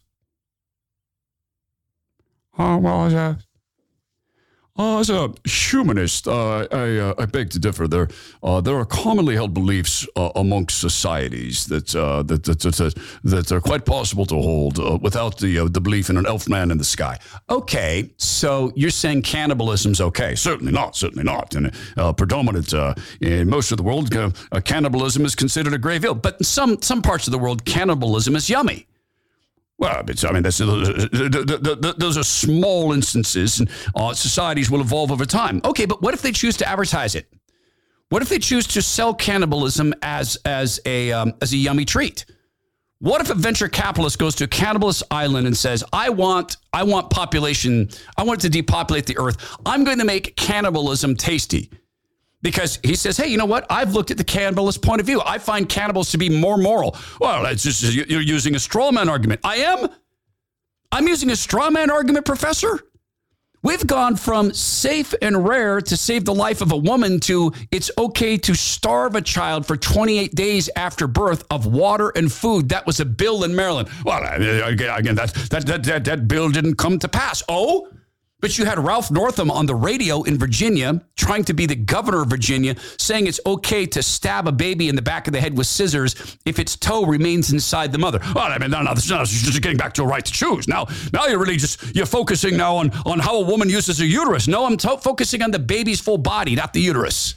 [2.58, 3.45] Oh, well,
[4.78, 7.88] uh, as a humanist, uh, I, uh, I beg to differ.
[7.88, 8.10] There,
[8.44, 13.52] uh, there are commonly held beliefs uh, amongst societies that, uh, that, that, that, that
[13.52, 16.84] are quite possible to hold without the, the belief in an elf man in the
[16.84, 17.18] sky.
[17.50, 20.36] Okay, so you're saying cannibalism's okay?
[20.36, 20.96] Certainly not.
[20.96, 21.56] Certainly not.
[21.56, 21.72] And
[22.18, 22.74] predominant
[23.22, 24.14] in most of the world,
[24.66, 26.16] cannibalism is considered a grave ill.
[26.16, 28.88] But in some some parts of the world, cannibalism is yummy.
[29.78, 35.60] Well, I mean, that's, those are small instances, and uh, societies will evolve over time.
[35.66, 37.28] Okay, but what if they choose to advertise it?
[38.10, 42.26] What if they choose to sell cannibalism as as a um, as a yummy treat?
[43.00, 46.84] What if a venture capitalist goes to a cannibalist island and says, "I want I
[46.84, 49.58] want population, I want to depopulate the earth.
[49.66, 51.70] I'm going to make cannibalism tasty."
[52.46, 53.66] Because he says, hey, you know what?
[53.72, 55.20] I've looked at the cannibalist point of view.
[55.26, 56.96] I find cannibals to be more moral.
[57.20, 59.42] Well, it's just you're using a straw man argument.
[59.44, 59.88] I am.
[60.92, 62.82] I'm using a straw man argument, professor.
[63.64, 67.90] We've gone from safe and rare to save the life of a woman to it's
[67.98, 72.70] okay to starve a child for 28 days after birth of water and food.
[72.70, 73.90] That was a bill in Maryland.
[74.06, 77.42] Well, uh, again, that, that, that, that, that bill didn't come to pass.
[77.50, 77.88] Oh,
[78.46, 82.22] but you had Ralph Northam on the radio in Virginia trying to be the governor
[82.22, 85.58] of Virginia saying it's okay to stab a baby in the back of the head
[85.58, 88.20] with scissors if its toe remains inside the mother.
[88.36, 90.68] Well, I mean, no, no, this is just getting back to a right to choose.
[90.68, 94.06] Now, now you're really just, you're focusing now on, on how a woman uses her
[94.06, 94.48] uterus.
[94.48, 97.34] No, I'm to- focusing on the baby's full body, not the uterus.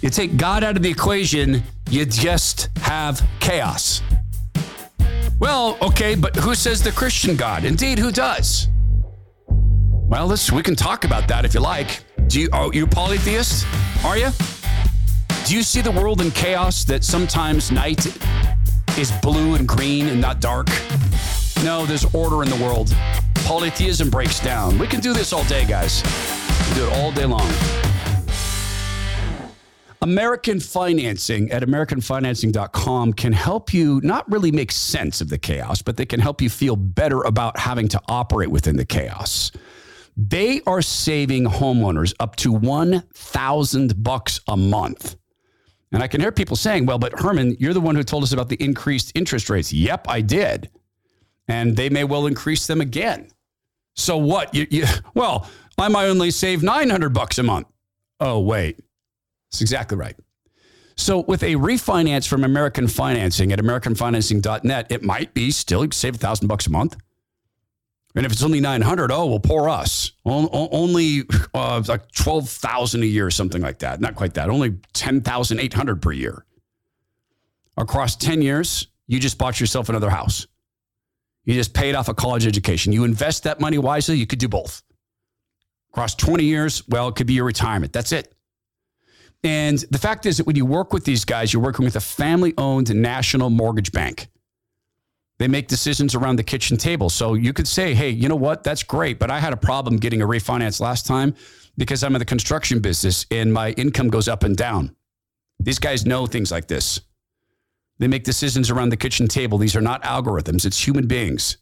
[0.00, 4.00] You take God out of the equation, you just have chaos.
[5.38, 7.66] Well, okay, but who says the Christian God?
[7.66, 8.68] Indeed, who does?
[10.12, 12.04] Well, let's we can talk about that if you like.
[12.26, 13.66] Do you are you polytheist?
[14.04, 14.28] Are you?
[15.46, 18.04] Do you see the world in chaos that sometimes night
[18.98, 20.66] is blue and green and not dark?
[21.64, 22.94] No, there's order in the world.
[23.46, 24.78] Polytheism breaks down.
[24.78, 26.02] We can do this all day, guys.
[26.68, 27.50] We do it all day long.
[30.02, 35.96] American Financing at AmericanFinancing.com can help you not really make sense of the chaos, but
[35.96, 39.50] they can help you feel better about having to operate within the chaos.
[40.16, 45.16] They are saving homeowners up to 1000 bucks a month.
[45.92, 48.32] And I can hear people saying, well, but Herman, you're the one who told us
[48.32, 49.72] about the increased interest rates.
[49.72, 50.70] Yep, I did.
[51.48, 53.28] And they may well increase them again.
[53.94, 54.54] So what?
[54.54, 55.48] You, you, well,
[55.78, 57.66] I might only save 900 bucks a month.
[58.20, 58.80] Oh, wait.
[59.50, 60.16] That's exactly right.
[60.96, 66.18] So with a refinance from American Financing at americanfinancing.net, it might be still save a
[66.18, 66.96] thousand bucks a month.
[68.14, 70.12] And if it's only 900, oh, well, poor us.
[70.24, 71.22] Only
[71.54, 74.00] uh, like 12,000 a year something like that.
[74.00, 74.50] Not quite that.
[74.50, 76.44] Only 10,800 per year.
[77.78, 80.46] Across 10 years, you just bought yourself another house.
[81.44, 82.92] You just paid off a college education.
[82.92, 84.82] You invest that money wisely, you could do both.
[85.92, 87.92] Across 20 years, well, it could be your retirement.
[87.92, 88.34] That's it.
[89.44, 92.00] And the fact is that when you work with these guys, you're working with a
[92.00, 94.28] family owned national mortgage bank.
[95.42, 97.10] They make decisions around the kitchen table.
[97.10, 98.62] So you could say, hey, you know what?
[98.62, 99.18] That's great.
[99.18, 101.34] But I had a problem getting a refinance last time
[101.76, 104.94] because I'm in the construction business and my income goes up and down.
[105.58, 107.00] These guys know things like this.
[107.98, 109.58] They make decisions around the kitchen table.
[109.58, 111.56] These are not algorithms, it's human beings.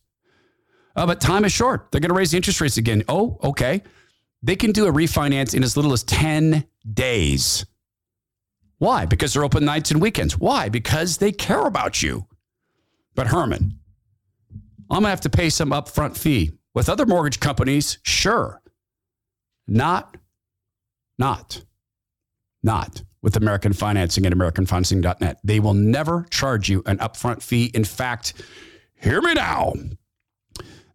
[0.94, 1.88] Oh, but time is short.
[1.90, 3.02] They're going to raise the interest rates again.
[3.08, 3.82] Oh, okay.
[4.42, 7.64] They can do a refinance in as little as 10 days.
[8.76, 9.06] Why?
[9.06, 10.38] Because they're open nights and weekends.
[10.38, 10.68] Why?
[10.68, 12.26] Because they care about you.
[13.14, 13.79] But Herman,
[14.90, 16.52] I'm going to have to pay some upfront fee.
[16.74, 18.60] With other mortgage companies, sure.
[19.66, 20.16] Not,
[21.18, 21.64] not,
[22.62, 25.40] not with American Financing and AmericanFinancing.net.
[25.44, 27.70] They will never charge you an upfront fee.
[27.74, 28.34] In fact,
[28.94, 29.74] hear me now.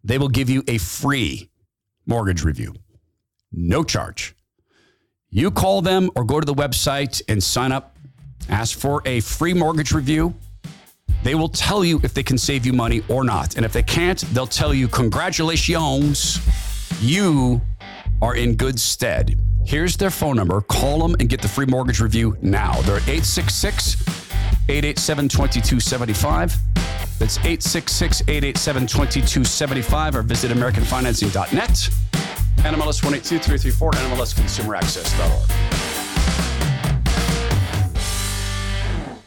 [0.04, 1.50] They will give you a free
[2.06, 2.74] mortgage review,
[3.52, 4.34] no charge.
[5.30, 7.96] You call them or go to the website and sign up,
[8.48, 10.34] ask for a free mortgage review.
[11.22, 13.56] They will tell you if they can save you money or not.
[13.56, 16.40] And if they can't, they'll tell you, congratulations,
[17.00, 17.60] you
[18.22, 19.40] are in good stead.
[19.64, 20.60] Here's their phone number.
[20.60, 22.80] Call them and get the free mortgage review now.
[22.82, 23.96] They're at 866
[24.68, 26.56] 887 2275.
[27.18, 31.90] That's 866 887 2275 or visit AmericanFinancing.net.
[32.58, 35.75] NMLS 182334, NMLSConsumerAccess.org.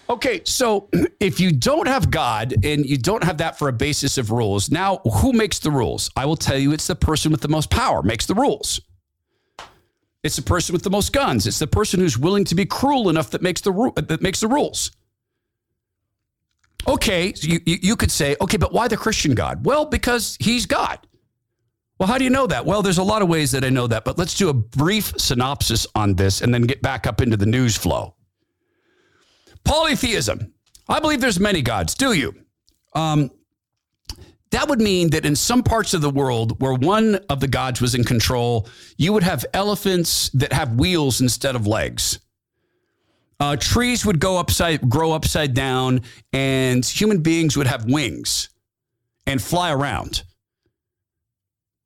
[0.09, 0.89] Okay, so
[1.19, 4.71] if you don't have God and you don't have that for a basis of rules,
[4.71, 6.09] now who makes the rules?
[6.15, 8.81] I will tell you it's the person with the most power makes the rules.
[10.23, 11.47] It's the person with the most guns.
[11.47, 14.41] It's the person who's willing to be cruel enough that makes the ru- that makes
[14.41, 14.91] the rules.
[16.87, 19.65] Okay, so you, you, you could say, okay, but why the Christian God?
[19.65, 20.99] Well, because he's God.
[21.99, 22.65] Well, how do you know that?
[22.65, 25.13] Well, there's a lot of ways that I know that, but let's do a brief
[25.17, 28.15] synopsis on this and then get back up into the news flow.
[29.63, 30.53] Polytheism.
[30.87, 31.93] I believe there's many gods.
[31.95, 32.33] Do you?
[32.93, 33.29] Um,
[34.51, 37.81] that would mean that in some parts of the world where one of the gods
[37.81, 42.19] was in control, you would have elephants that have wheels instead of legs.
[43.39, 46.01] Uh, trees would go upside, grow upside down,
[46.33, 48.49] and human beings would have wings
[49.27, 50.23] and fly around.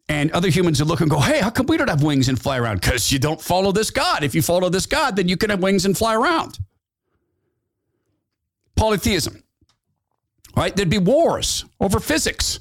[0.10, 2.42] And other humans would look and go, "Hey, how come we don't have wings and
[2.42, 2.82] fly around?
[2.82, 4.24] Because you don't follow this God.
[4.24, 6.58] If you follow this God, then you can have wings and fly around."
[8.76, 9.44] Polytheism
[10.56, 10.76] right?
[10.76, 12.60] There'd be wars over physics.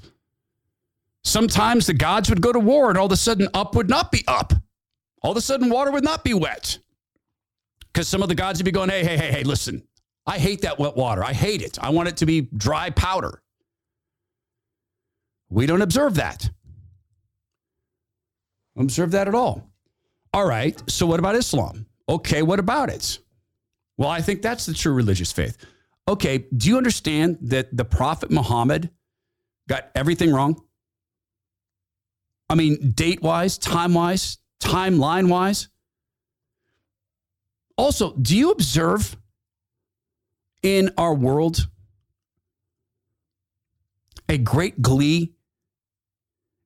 [1.25, 4.11] Sometimes the gods would go to war and all of a sudden up would not
[4.11, 4.53] be up.
[5.23, 6.79] All of a sudden water would not be wet.
[7.93, 9.87] Because some of the gods would be going, hey, hey, hey, hey, listen,
[10.27, 11.23] I hate that wet water.
[11.23, 11.79] I hate it.
[11.81, 13.43] I want it to be dry powder.
[15.51, 16.49] We don't observe that.
[18.77, 19.71] Observe that at all.
[20.33, 20.83] All right.
[20.91, 21.87] So what about Islam?
[22.09, 23.19] Okay, what about it?
[23.99, 25.59] Well, I think that's the true religious faith.
[26.09, 28.91] Okay, do you understand that the Prophet Muhammad
[29.69, 30.61] got everything wrong?
[32.49, 35.69] I mean, date wise, time wise, timeline wise.
[37.77, 39.17] Also, do you observe
[40.63, 41.69] in our world
[44.29, 45.35] a great glee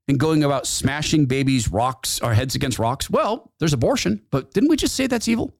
[0.08, 3.10] in going about smashing babies' rocks, our heads against rocks?
[3.10, 5.54] Well, there's abortion, but didn't we just say that's evil?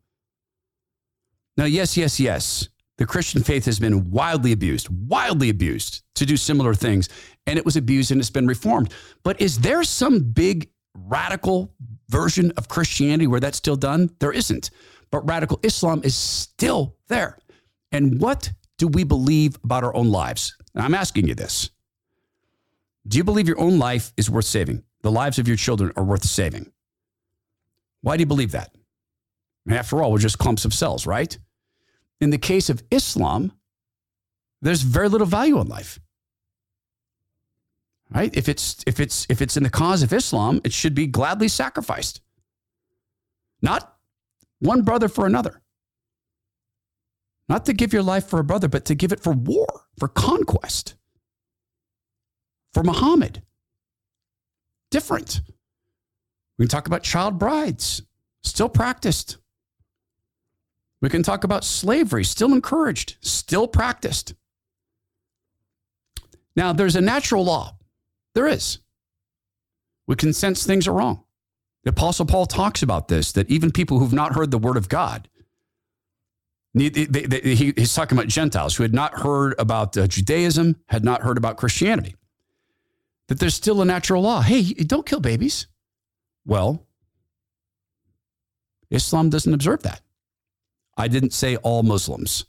[1.57, 2.69] Now, yes, yes, yes
[2.99, 7.09] the Christian faith has been wildly abused, wildly abused to do similar things.
[7.47, 8.93] And it was abused and it's been reformed.
[9.23, 11.75] But is there some big radical
[12.09, 14.11] version of Christianity where that's still done?
[14.19, 14.71] There isn't.
[15.11, 17.39] But radical Islam is still there.
[17.93, 20.57] And what do we believe about our own lives?
[20.75, 21.71] And I'm asking you this.
[23.07, 24.83] Do you believe your own life is worth saving?
[25.03, 26.73] The lives of your children are worth saving?
[28.01, 28.75] Why do you believe that?
[29.69, 31.39] After all, we're just clumps of cells, right?
[32.21, 33.53] In the case of Islam,
[34.63, 36.01] there's very little value in life.
[38.11, 38.35] Right?
[38.37, 41.49] If it's if it's if it's in the cause of Islam, it should be gladly
[41.49, 42.21] sacrificed.
[43.61, 43.97] Not
[44.61, 45.61] one brother for another.
[47.49, 49.67] Not to give your life for a brother, but to give it for war,
[49.99, 50.95] for conquest.
[52.75, 53.43] For Muhammad.
[54.91, 55.41] Different.
[56.59, 58.03] We can talk about child brides,
[58.43, 59.39] still practiced.
[61.03, 64.35] We can talk about slavery, still encouraged, still practiced.
[66.55, 67.77] Now, there's a natural law.
[68.35, 68.79] There is.
[70.07, 71.25] We can sense things are wrong.
[71.85, 74.89] The Apostle Paul talks about this that even people who've not heard the word of
[74.89, 75.29] God,
[76.75, 81.57] he's talking about Gentiles who had not heard about uh, Judaism, had not heard about
[81.57, 82.17] Christianity,
[83.29, 84.41] that there's still a natural law.
[84.41, 85.67] Hey, don't kill babies.
[86.45, 86.87] Well,
[88.91, 90.01] Islam doesn't observe that.
[90.97, 92.47] I didn't say all Muslims.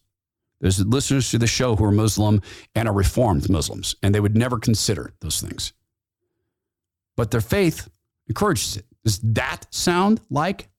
[0.60, 2.42] There's listeners to the show who are Muslim
[2.74, 5.74] and are reformed Muslims, and they would never consider those things.
[7.16, 7.90] But their faith
[8.28, 8.86] encourages it.
[9.04, 10.70] Does that sound like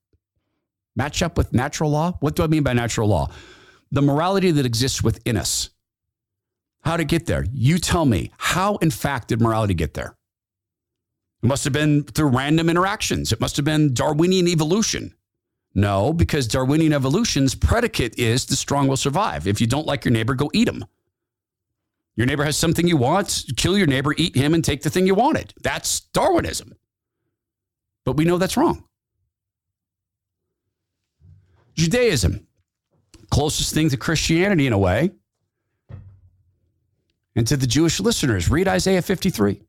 [0.97, 2.17] match up with natural law?
[2.21, 3.31] What do I mean by natural law?
[3.91, 5.71] The morality that exists within us.
[6.83, 7.47] How to get there?
[7.53, 8.33] You tell me.
[8.39, 10.17] How, in fact, did morality get there?
[11.43, 13.33] It must have been through random interactions.
[13.33, 15.15] It must have been Darwinian evolution.
[15.75, 19.47] No, because Darwinian evolution's predicate is the strong will survive.
[19.47, 20.85] If you don't like your neighbor, go eat him.
[22.17, 25.07] Your neighbor has something you want, kill your neighbor, eat him, and take the thing
[25.07, 25.55] you wanted.
[25.63, 26.75] That's Darwinism.
[28.05, 28.85] But we know that's wrong.
[31.77, 32.49] Judaism,
[33.31, 35.13] closest thing to Christianity in a way.
[37.37, 39.63] And to the Jewish listeners, read Isaiah 53.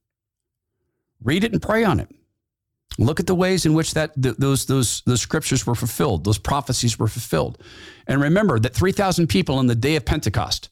[1.23, 2.09] Read it and pray on it.
[2.99, 6.37] Look at the ways in which that th- those those those scriptures were fulfilled, those
[6.37, 7.57] prophecies were fulfilled.
[8.07, 10.69] And remember that 3,000 people on the day of Pentecost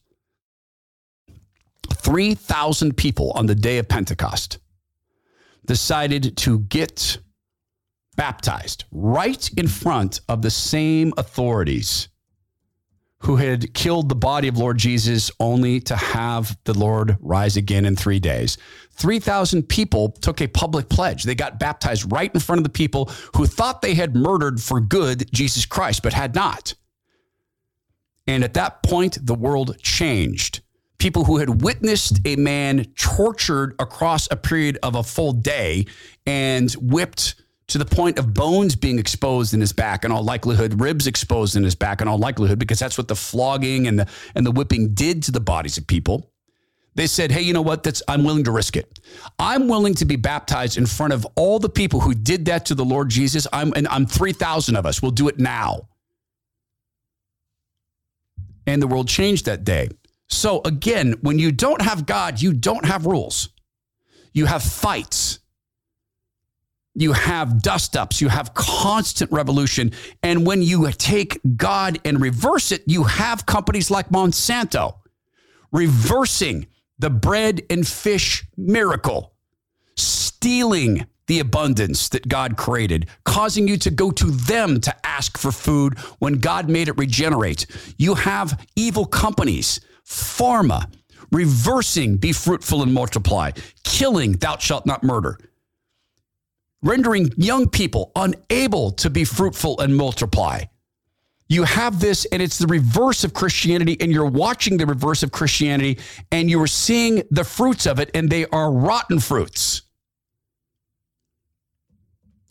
[1.90, 4.58] 3,000 people on the day of Pentecost
[5.64, 7.18] decided to get
[8.16, 12.08] baptized right in front of the same authorities
[13.20, 17.84] who had killed the body of Lord Jesus only to have the Lord rise again
[17.84, 18.58] in three days.
[18.92, 21.24] 3,000 people took a public pledge.
[21.24, 24.80] They got baptized right in front of the people who thought they had murdered for
[24.80, 26.74] good Jesus Christ, but had not.
[28.26, 30.60] And at that point, the world changed.
[30.98, 35.86] People who had witnessed a man tortured across a period of a full day
[36.26, 37.36] and whipped
[37.68, 41.54] to the point of bones being exposed in his back in all likelihood, ribs exposed
[41.54, 44.50] in his back in all likelihood, because that's what the flogging and the and the
[44.50, 46.32] whipping did to the bodies of people.
[46.94, 47.82] They said, "Hey, you know what?
[47.82, 49.00] That's I'm willing to risk it.
[49.38, 52.74] I'm willing to be baptized in front of all the people who did that to
[52.74, 53.46] the Lord Jesus.
[53.52, 55.02] I'm and I'm 3,000 of us.
[55.02, 55.88] We'll do it now."
[58.66, 59.88] And the world changed that day.
[60.28, 63.50] So again, when you don't have God, you don't have rules.
[64.32, 65.38] You have fights
[67.00, 69.92] you have dust ups, you have constant revolution.
[70.22, 74.96] And when you take God and reverse it, you have companies like Monsanto
[75.70, 76.66] reversing
[76.98, 79.34] the bread and fish miracle,
[79.96, 85.52] stealing the abundance that God created, causing you to go to them to ask for
[85.52, 87.66] food when God made it regenerate.
[87.98, 90.90] You have evil companies, pharma,
[91.30, 93.52] reversing be fruitful and multiply,
[93.84, 95.38] killing thou shalt not murder
[96.82, 100.62] rendering young people unable to be fruitful and multiply.
[101.48, 105.32] You have this, and it's the reverse of Christianity, and you're watching the reverse of
[105.32, 105.98] Christianity,
[106.30, 109.82] and you are seeing the fruits of it, and they are rotten fruits.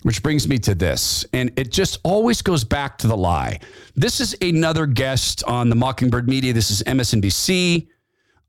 [0.01, 3.59] Which brings me to this, and it just always goes back to the lie.
[3.95, 6.53] This is another guest on the Mockingbird Media.
[6.53, 7.87] This is MSNBC.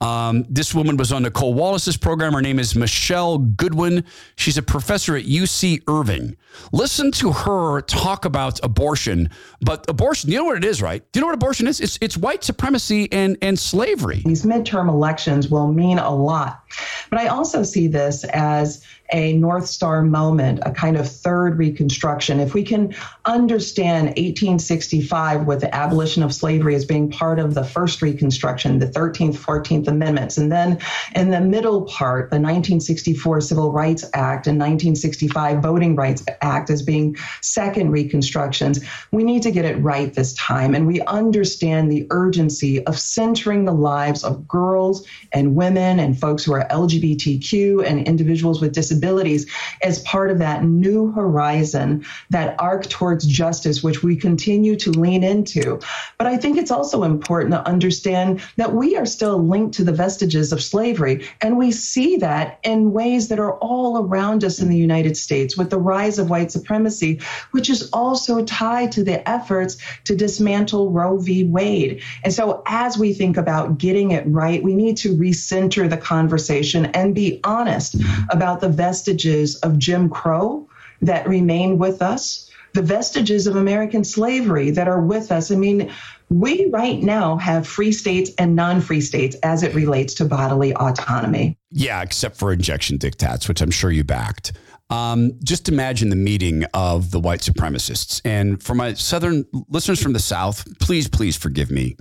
[0.00, 2.32] Um, this woman was on Nicolle Wallace's program.
[2.32, 4.04] Her name is Michele Goodwin.
[4.36, 6.36] She's a professor at UC Irvine.
[6.72, 9.30] Listen to her talk about abortion.
[9.60, 11.02] But abortion, you know what it is, right?
[11.12, 11.80] Do you know what abortion is?
[11.80, 14.22] It's it's white supremacy and and slavery.
[14.24, 16.62] These midterm elections will mean a lot.
[17.10, 22.40] But I also see this as a North Star moment, a kind of third Reconstruction.
[22.40, 22.94] If we can
[23.24, 28.86] understand 1865 with the abolition of slavery as being part of the first Reconstruction, the
[28.86, 30.78] 13th, 14th Amendments, and then
[31.14, 36.82] in the middle part, the 1964 Civil Rights Act and 1965 Voting Rights Act as
[36.82, 40.74] being second Reconstructions, we need to get it right this time.
[40.74, 46.44] And we understand the urgency of centering the lives of girls and women and folks
[46.44, 49.46] who are LGBTQ and individuals with disabilities disabilities
[49.82, 55.22] as part of that new horizon, that arc towards justice, which we continue to lean
[55.22, 55.78] into.
[56.18, 59.92] But I think it's also important to understand that we are still linked to the
[59.92, 61.28] vestiges of slavery.
[61.40, 65.56] And we see that in ways that are all around us in the United States
[65.56, 67.20] with the rise of white supremacy,
[67.52, 71.44] which is also tied to the efforts to dismantle Roe v.
[71.44, 72.02] Wade.
[72.24, 76.47] And so as we think about getting it right, we need to recenter the conversation
[76.86, 77.96] and be honest
[78.30, 80.68] about the vestiges of Jim Crow
[81.02, 85.50] that remain with us, the vestiges of American slavery that are with us.
[85.50, 85.90] I mean,
[86.30, 90.74] we right now have free states and non free states as it relates to bodily
[90.74, 91.56] autonomy.
[91.70, 94.52] Yeah, except for injection diktats, which I'm sure you backed.
[94.90, 98.22] Um, just imagine the meeting of the white supremacists.
[98.24, 101.96] And for my Southern listeners from the South, please, please forgive me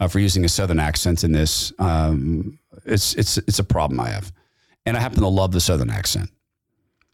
[0.00, 1.72] uh, for using a Southern accent in this.
[1.78, 4.32] Um, it's, it's, it's a problem I have
[4.86, 6.30] and I happen to love the Southern accent.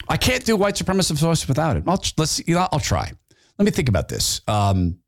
[0.08, 1.84] I can't do white supremacist voice without it.
[1.86, 3.12] I'll, let's, you know, I'll try.
[3.58, 4.40] Let me think about this.
[4.48, 4.98] Um,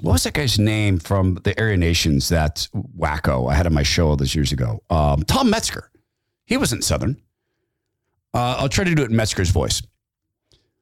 [0.00, 2.28] what was that guy's name from the Aryan Nations?
[2.28, 2.68] That
[2.98, 4.82] wacko I had on my show all those years ago.
[4.90, 5.90] Um, Tom Metzger.
[6.44, 7.20] He wasn't Southern.
[8.34, 9.82] Uh, I'll try to do it in Metzger's voice.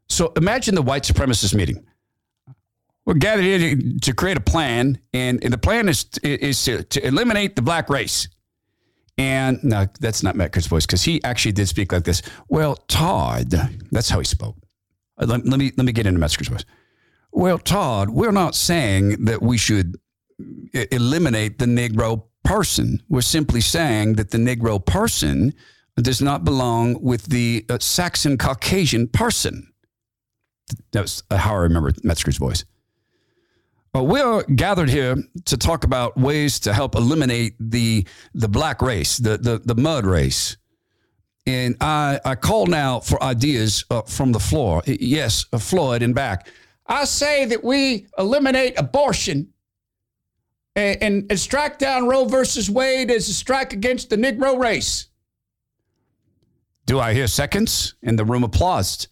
[0.09, 1.85] So imagine the white supremacist meeting.
[3.05, 6.83] We're gathered here to, to create a plan, and, and the plan is, is to,
[6.85, 8.29] to eliminate the black race.
[9.19, 12.23] And no, that's not Metzger's voice because he actually did speak like this.
[12.49, 13.51] Well, Todd,
[13.91, 14.57] that's how he spoke.
[15.21, 16.65] Uh, let, let me let me get into Metzger's voice.
[17.33, 19.97] Well, Todd, we're not saying that we should
[20.73, 23.03] eliminate the Negro person.
[23.09, 25.53] We're simply saying that the Negro person
[25.97, 29.73] does not belong with the uh, Saxon Caucasian person.
[30.93, 32.65] That was how I remember Metzger's voice.
[33.95, 35.17] Well, we are gathered here
[35.47, 40.05] to talk about ways to help eliminate the the black race, the the, the mud
[40.05, 40.57] race.
[41.47, 44.83] And I, I call now for ideas uh, from the floor.
[44.85, 46.51] Yes, uh, Floyd and back.
[46.87, 49.49] I say that we eliminate abortion
[50.77, 55.09] and, and, and strike down Roe versus Wade as a strike against the Negro race.
[56.85, 57.95] Do I hear seconds?
[58.03, 59.09] And the room applauds.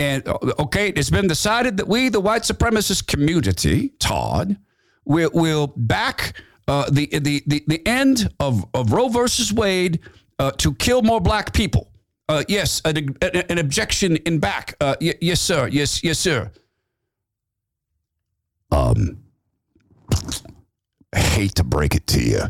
[0.00, 4.56] And uh, okay, it's been decided that we, the white supremacist community, Todd,
[5.04, 6.32] will will back
[6.66, 10.00] uh, the, the the the end of of Roe versus Wade
[10.38, 11.92] uh, to kill more black people.
[12.30, 14.74] Uh, yes, an, an, objection in back.
[14.80, 15.66] Uh, y- yes, sir.
[15.66, 16.50] Yes, yes, sir.
[18.70, 19.18] Um,
[21.12, 22.42] I hate to break it to you.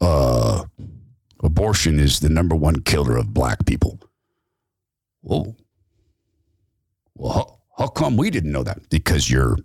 [0.00, 0.64] Uh,
[1.44, 4.00] abortion is the number one killer of black people.
[5.20, 5.54] Whoa.
[7.20, 8.88] Well, how, how come we didn't know that?
[8.88, 9.58] Because you're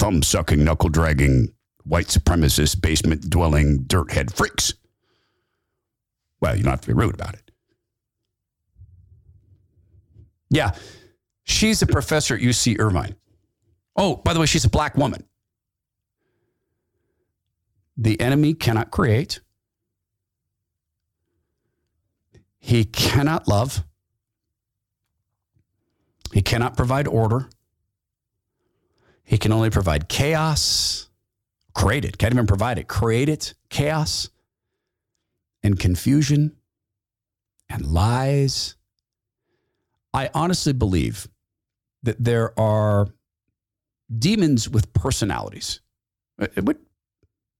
[0.00, 1.54] thumb sucking, knuckle dragging,
[1.84, 4.74] white supremacist, basement dwelling, dirt head freaks.
[6.40, 7.52] Well, you don't have to be rude about it.
[10.50, 10.72] Yeah,
[11.44, 13.14] she's a professor at UC Irvine.
[13.96, 15.24] Oh, by the way, she's a black woman.
[17.96, 19.38] The enemy cannot create,
[22.58, 23.84] he cannot love,
[26.34, 27.48] he cannot provide order,
[29.22, 31.08] he can only provide chaos,
[31.74, 34.30] create it, can't even provide it, create it, chaos
[35.62, 36.56] and confusion
[37.68, 38.74] and lies.
[40.12, 41.28] I honestly believe
[42.02, 43.06] that there are
[44.18, 45.82] demons with personalities.
[46.40, 46.80] It would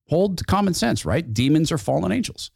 [0.08, 1.32] hold common sense, right?
[1.32, 2.50] Demons are fallen angels.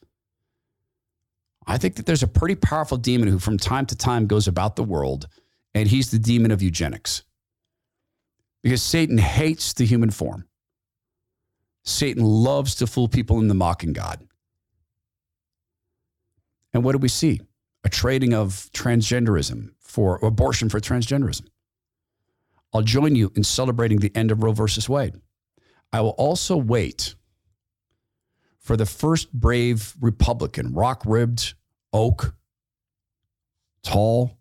[1.64, 4.74] I think that there's a pretty powerful demon who, from time to time, goes about
[4.74, 5.28] the world,
[5.74, 7.22] and he's the demon of eugenics.
[8.62, 10.46] Because Satan hates the human form.
[11.84, 14.26] Satan loves to fool people into mocking God.
[16.72, 17.40] And what do we see?
[17.84, 21.46] A trading of transgenderism for abortion for transgenderism.
[22.74, 25.14] I'll join you in celebrating the end of Roe versus Wade.
[25.92, 27.14] I will also wait
[28.58, 31.54] for the first brave Republican, rock ribbed,
[31.92, 32.34] oak,
[33.82, 34.37] tall,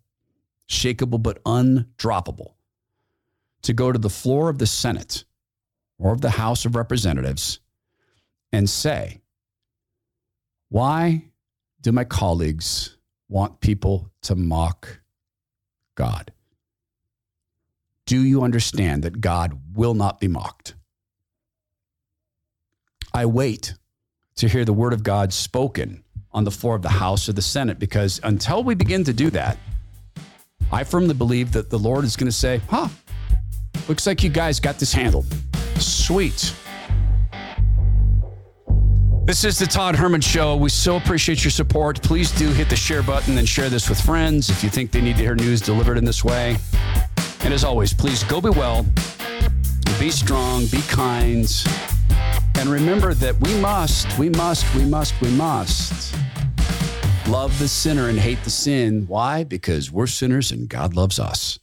[0.68, 2.52] shakable, but undroppable,
[3.62, 5.24] to go to the floor of the Senate
[5.98, 7.60] or of the House of Representatives
[8.52, 9.20] and say,
[10.68, 11.24] Why
[11.80, 12.96] do my colleagues
[13.28, 15.00] want people to mock
[15.94, 16.32] God?
[18.06, 20.74] Do you understand that God will not be mocked?
[23.12, 23.74] I wait
[24.36, 27.42] to hear the word of God spoken on the floor of the House or the
[27.42, 29.58] Senate because until we begin to do that,
[30.70, 32.88] I firmly believe that the Lord is going to say, huh,
[33.88, 35.26] looks like you guys got this handled.
[35.78, 36.54] Sweet.
[39.24, 40.56] This is the Todd Herman Show.
[40.56, 42.02] We so appreciate your support.
[42.02, 45.00] Please do hit the share button and share this with friends if you think they
[45.00, 46.56] need to hear news delivered in this way.
[47.40, 48.86] And as always, please go be well,
[49.98, 51.50] be strong, be kind,
[52.56, 56.14] and remember that we must, we must, we must, we must
[57.28, 59.04] love the sinner and hate the sin.
[59.06, 59.44] Why?
[59.44, 61.58] Because we're sinners and God loves us.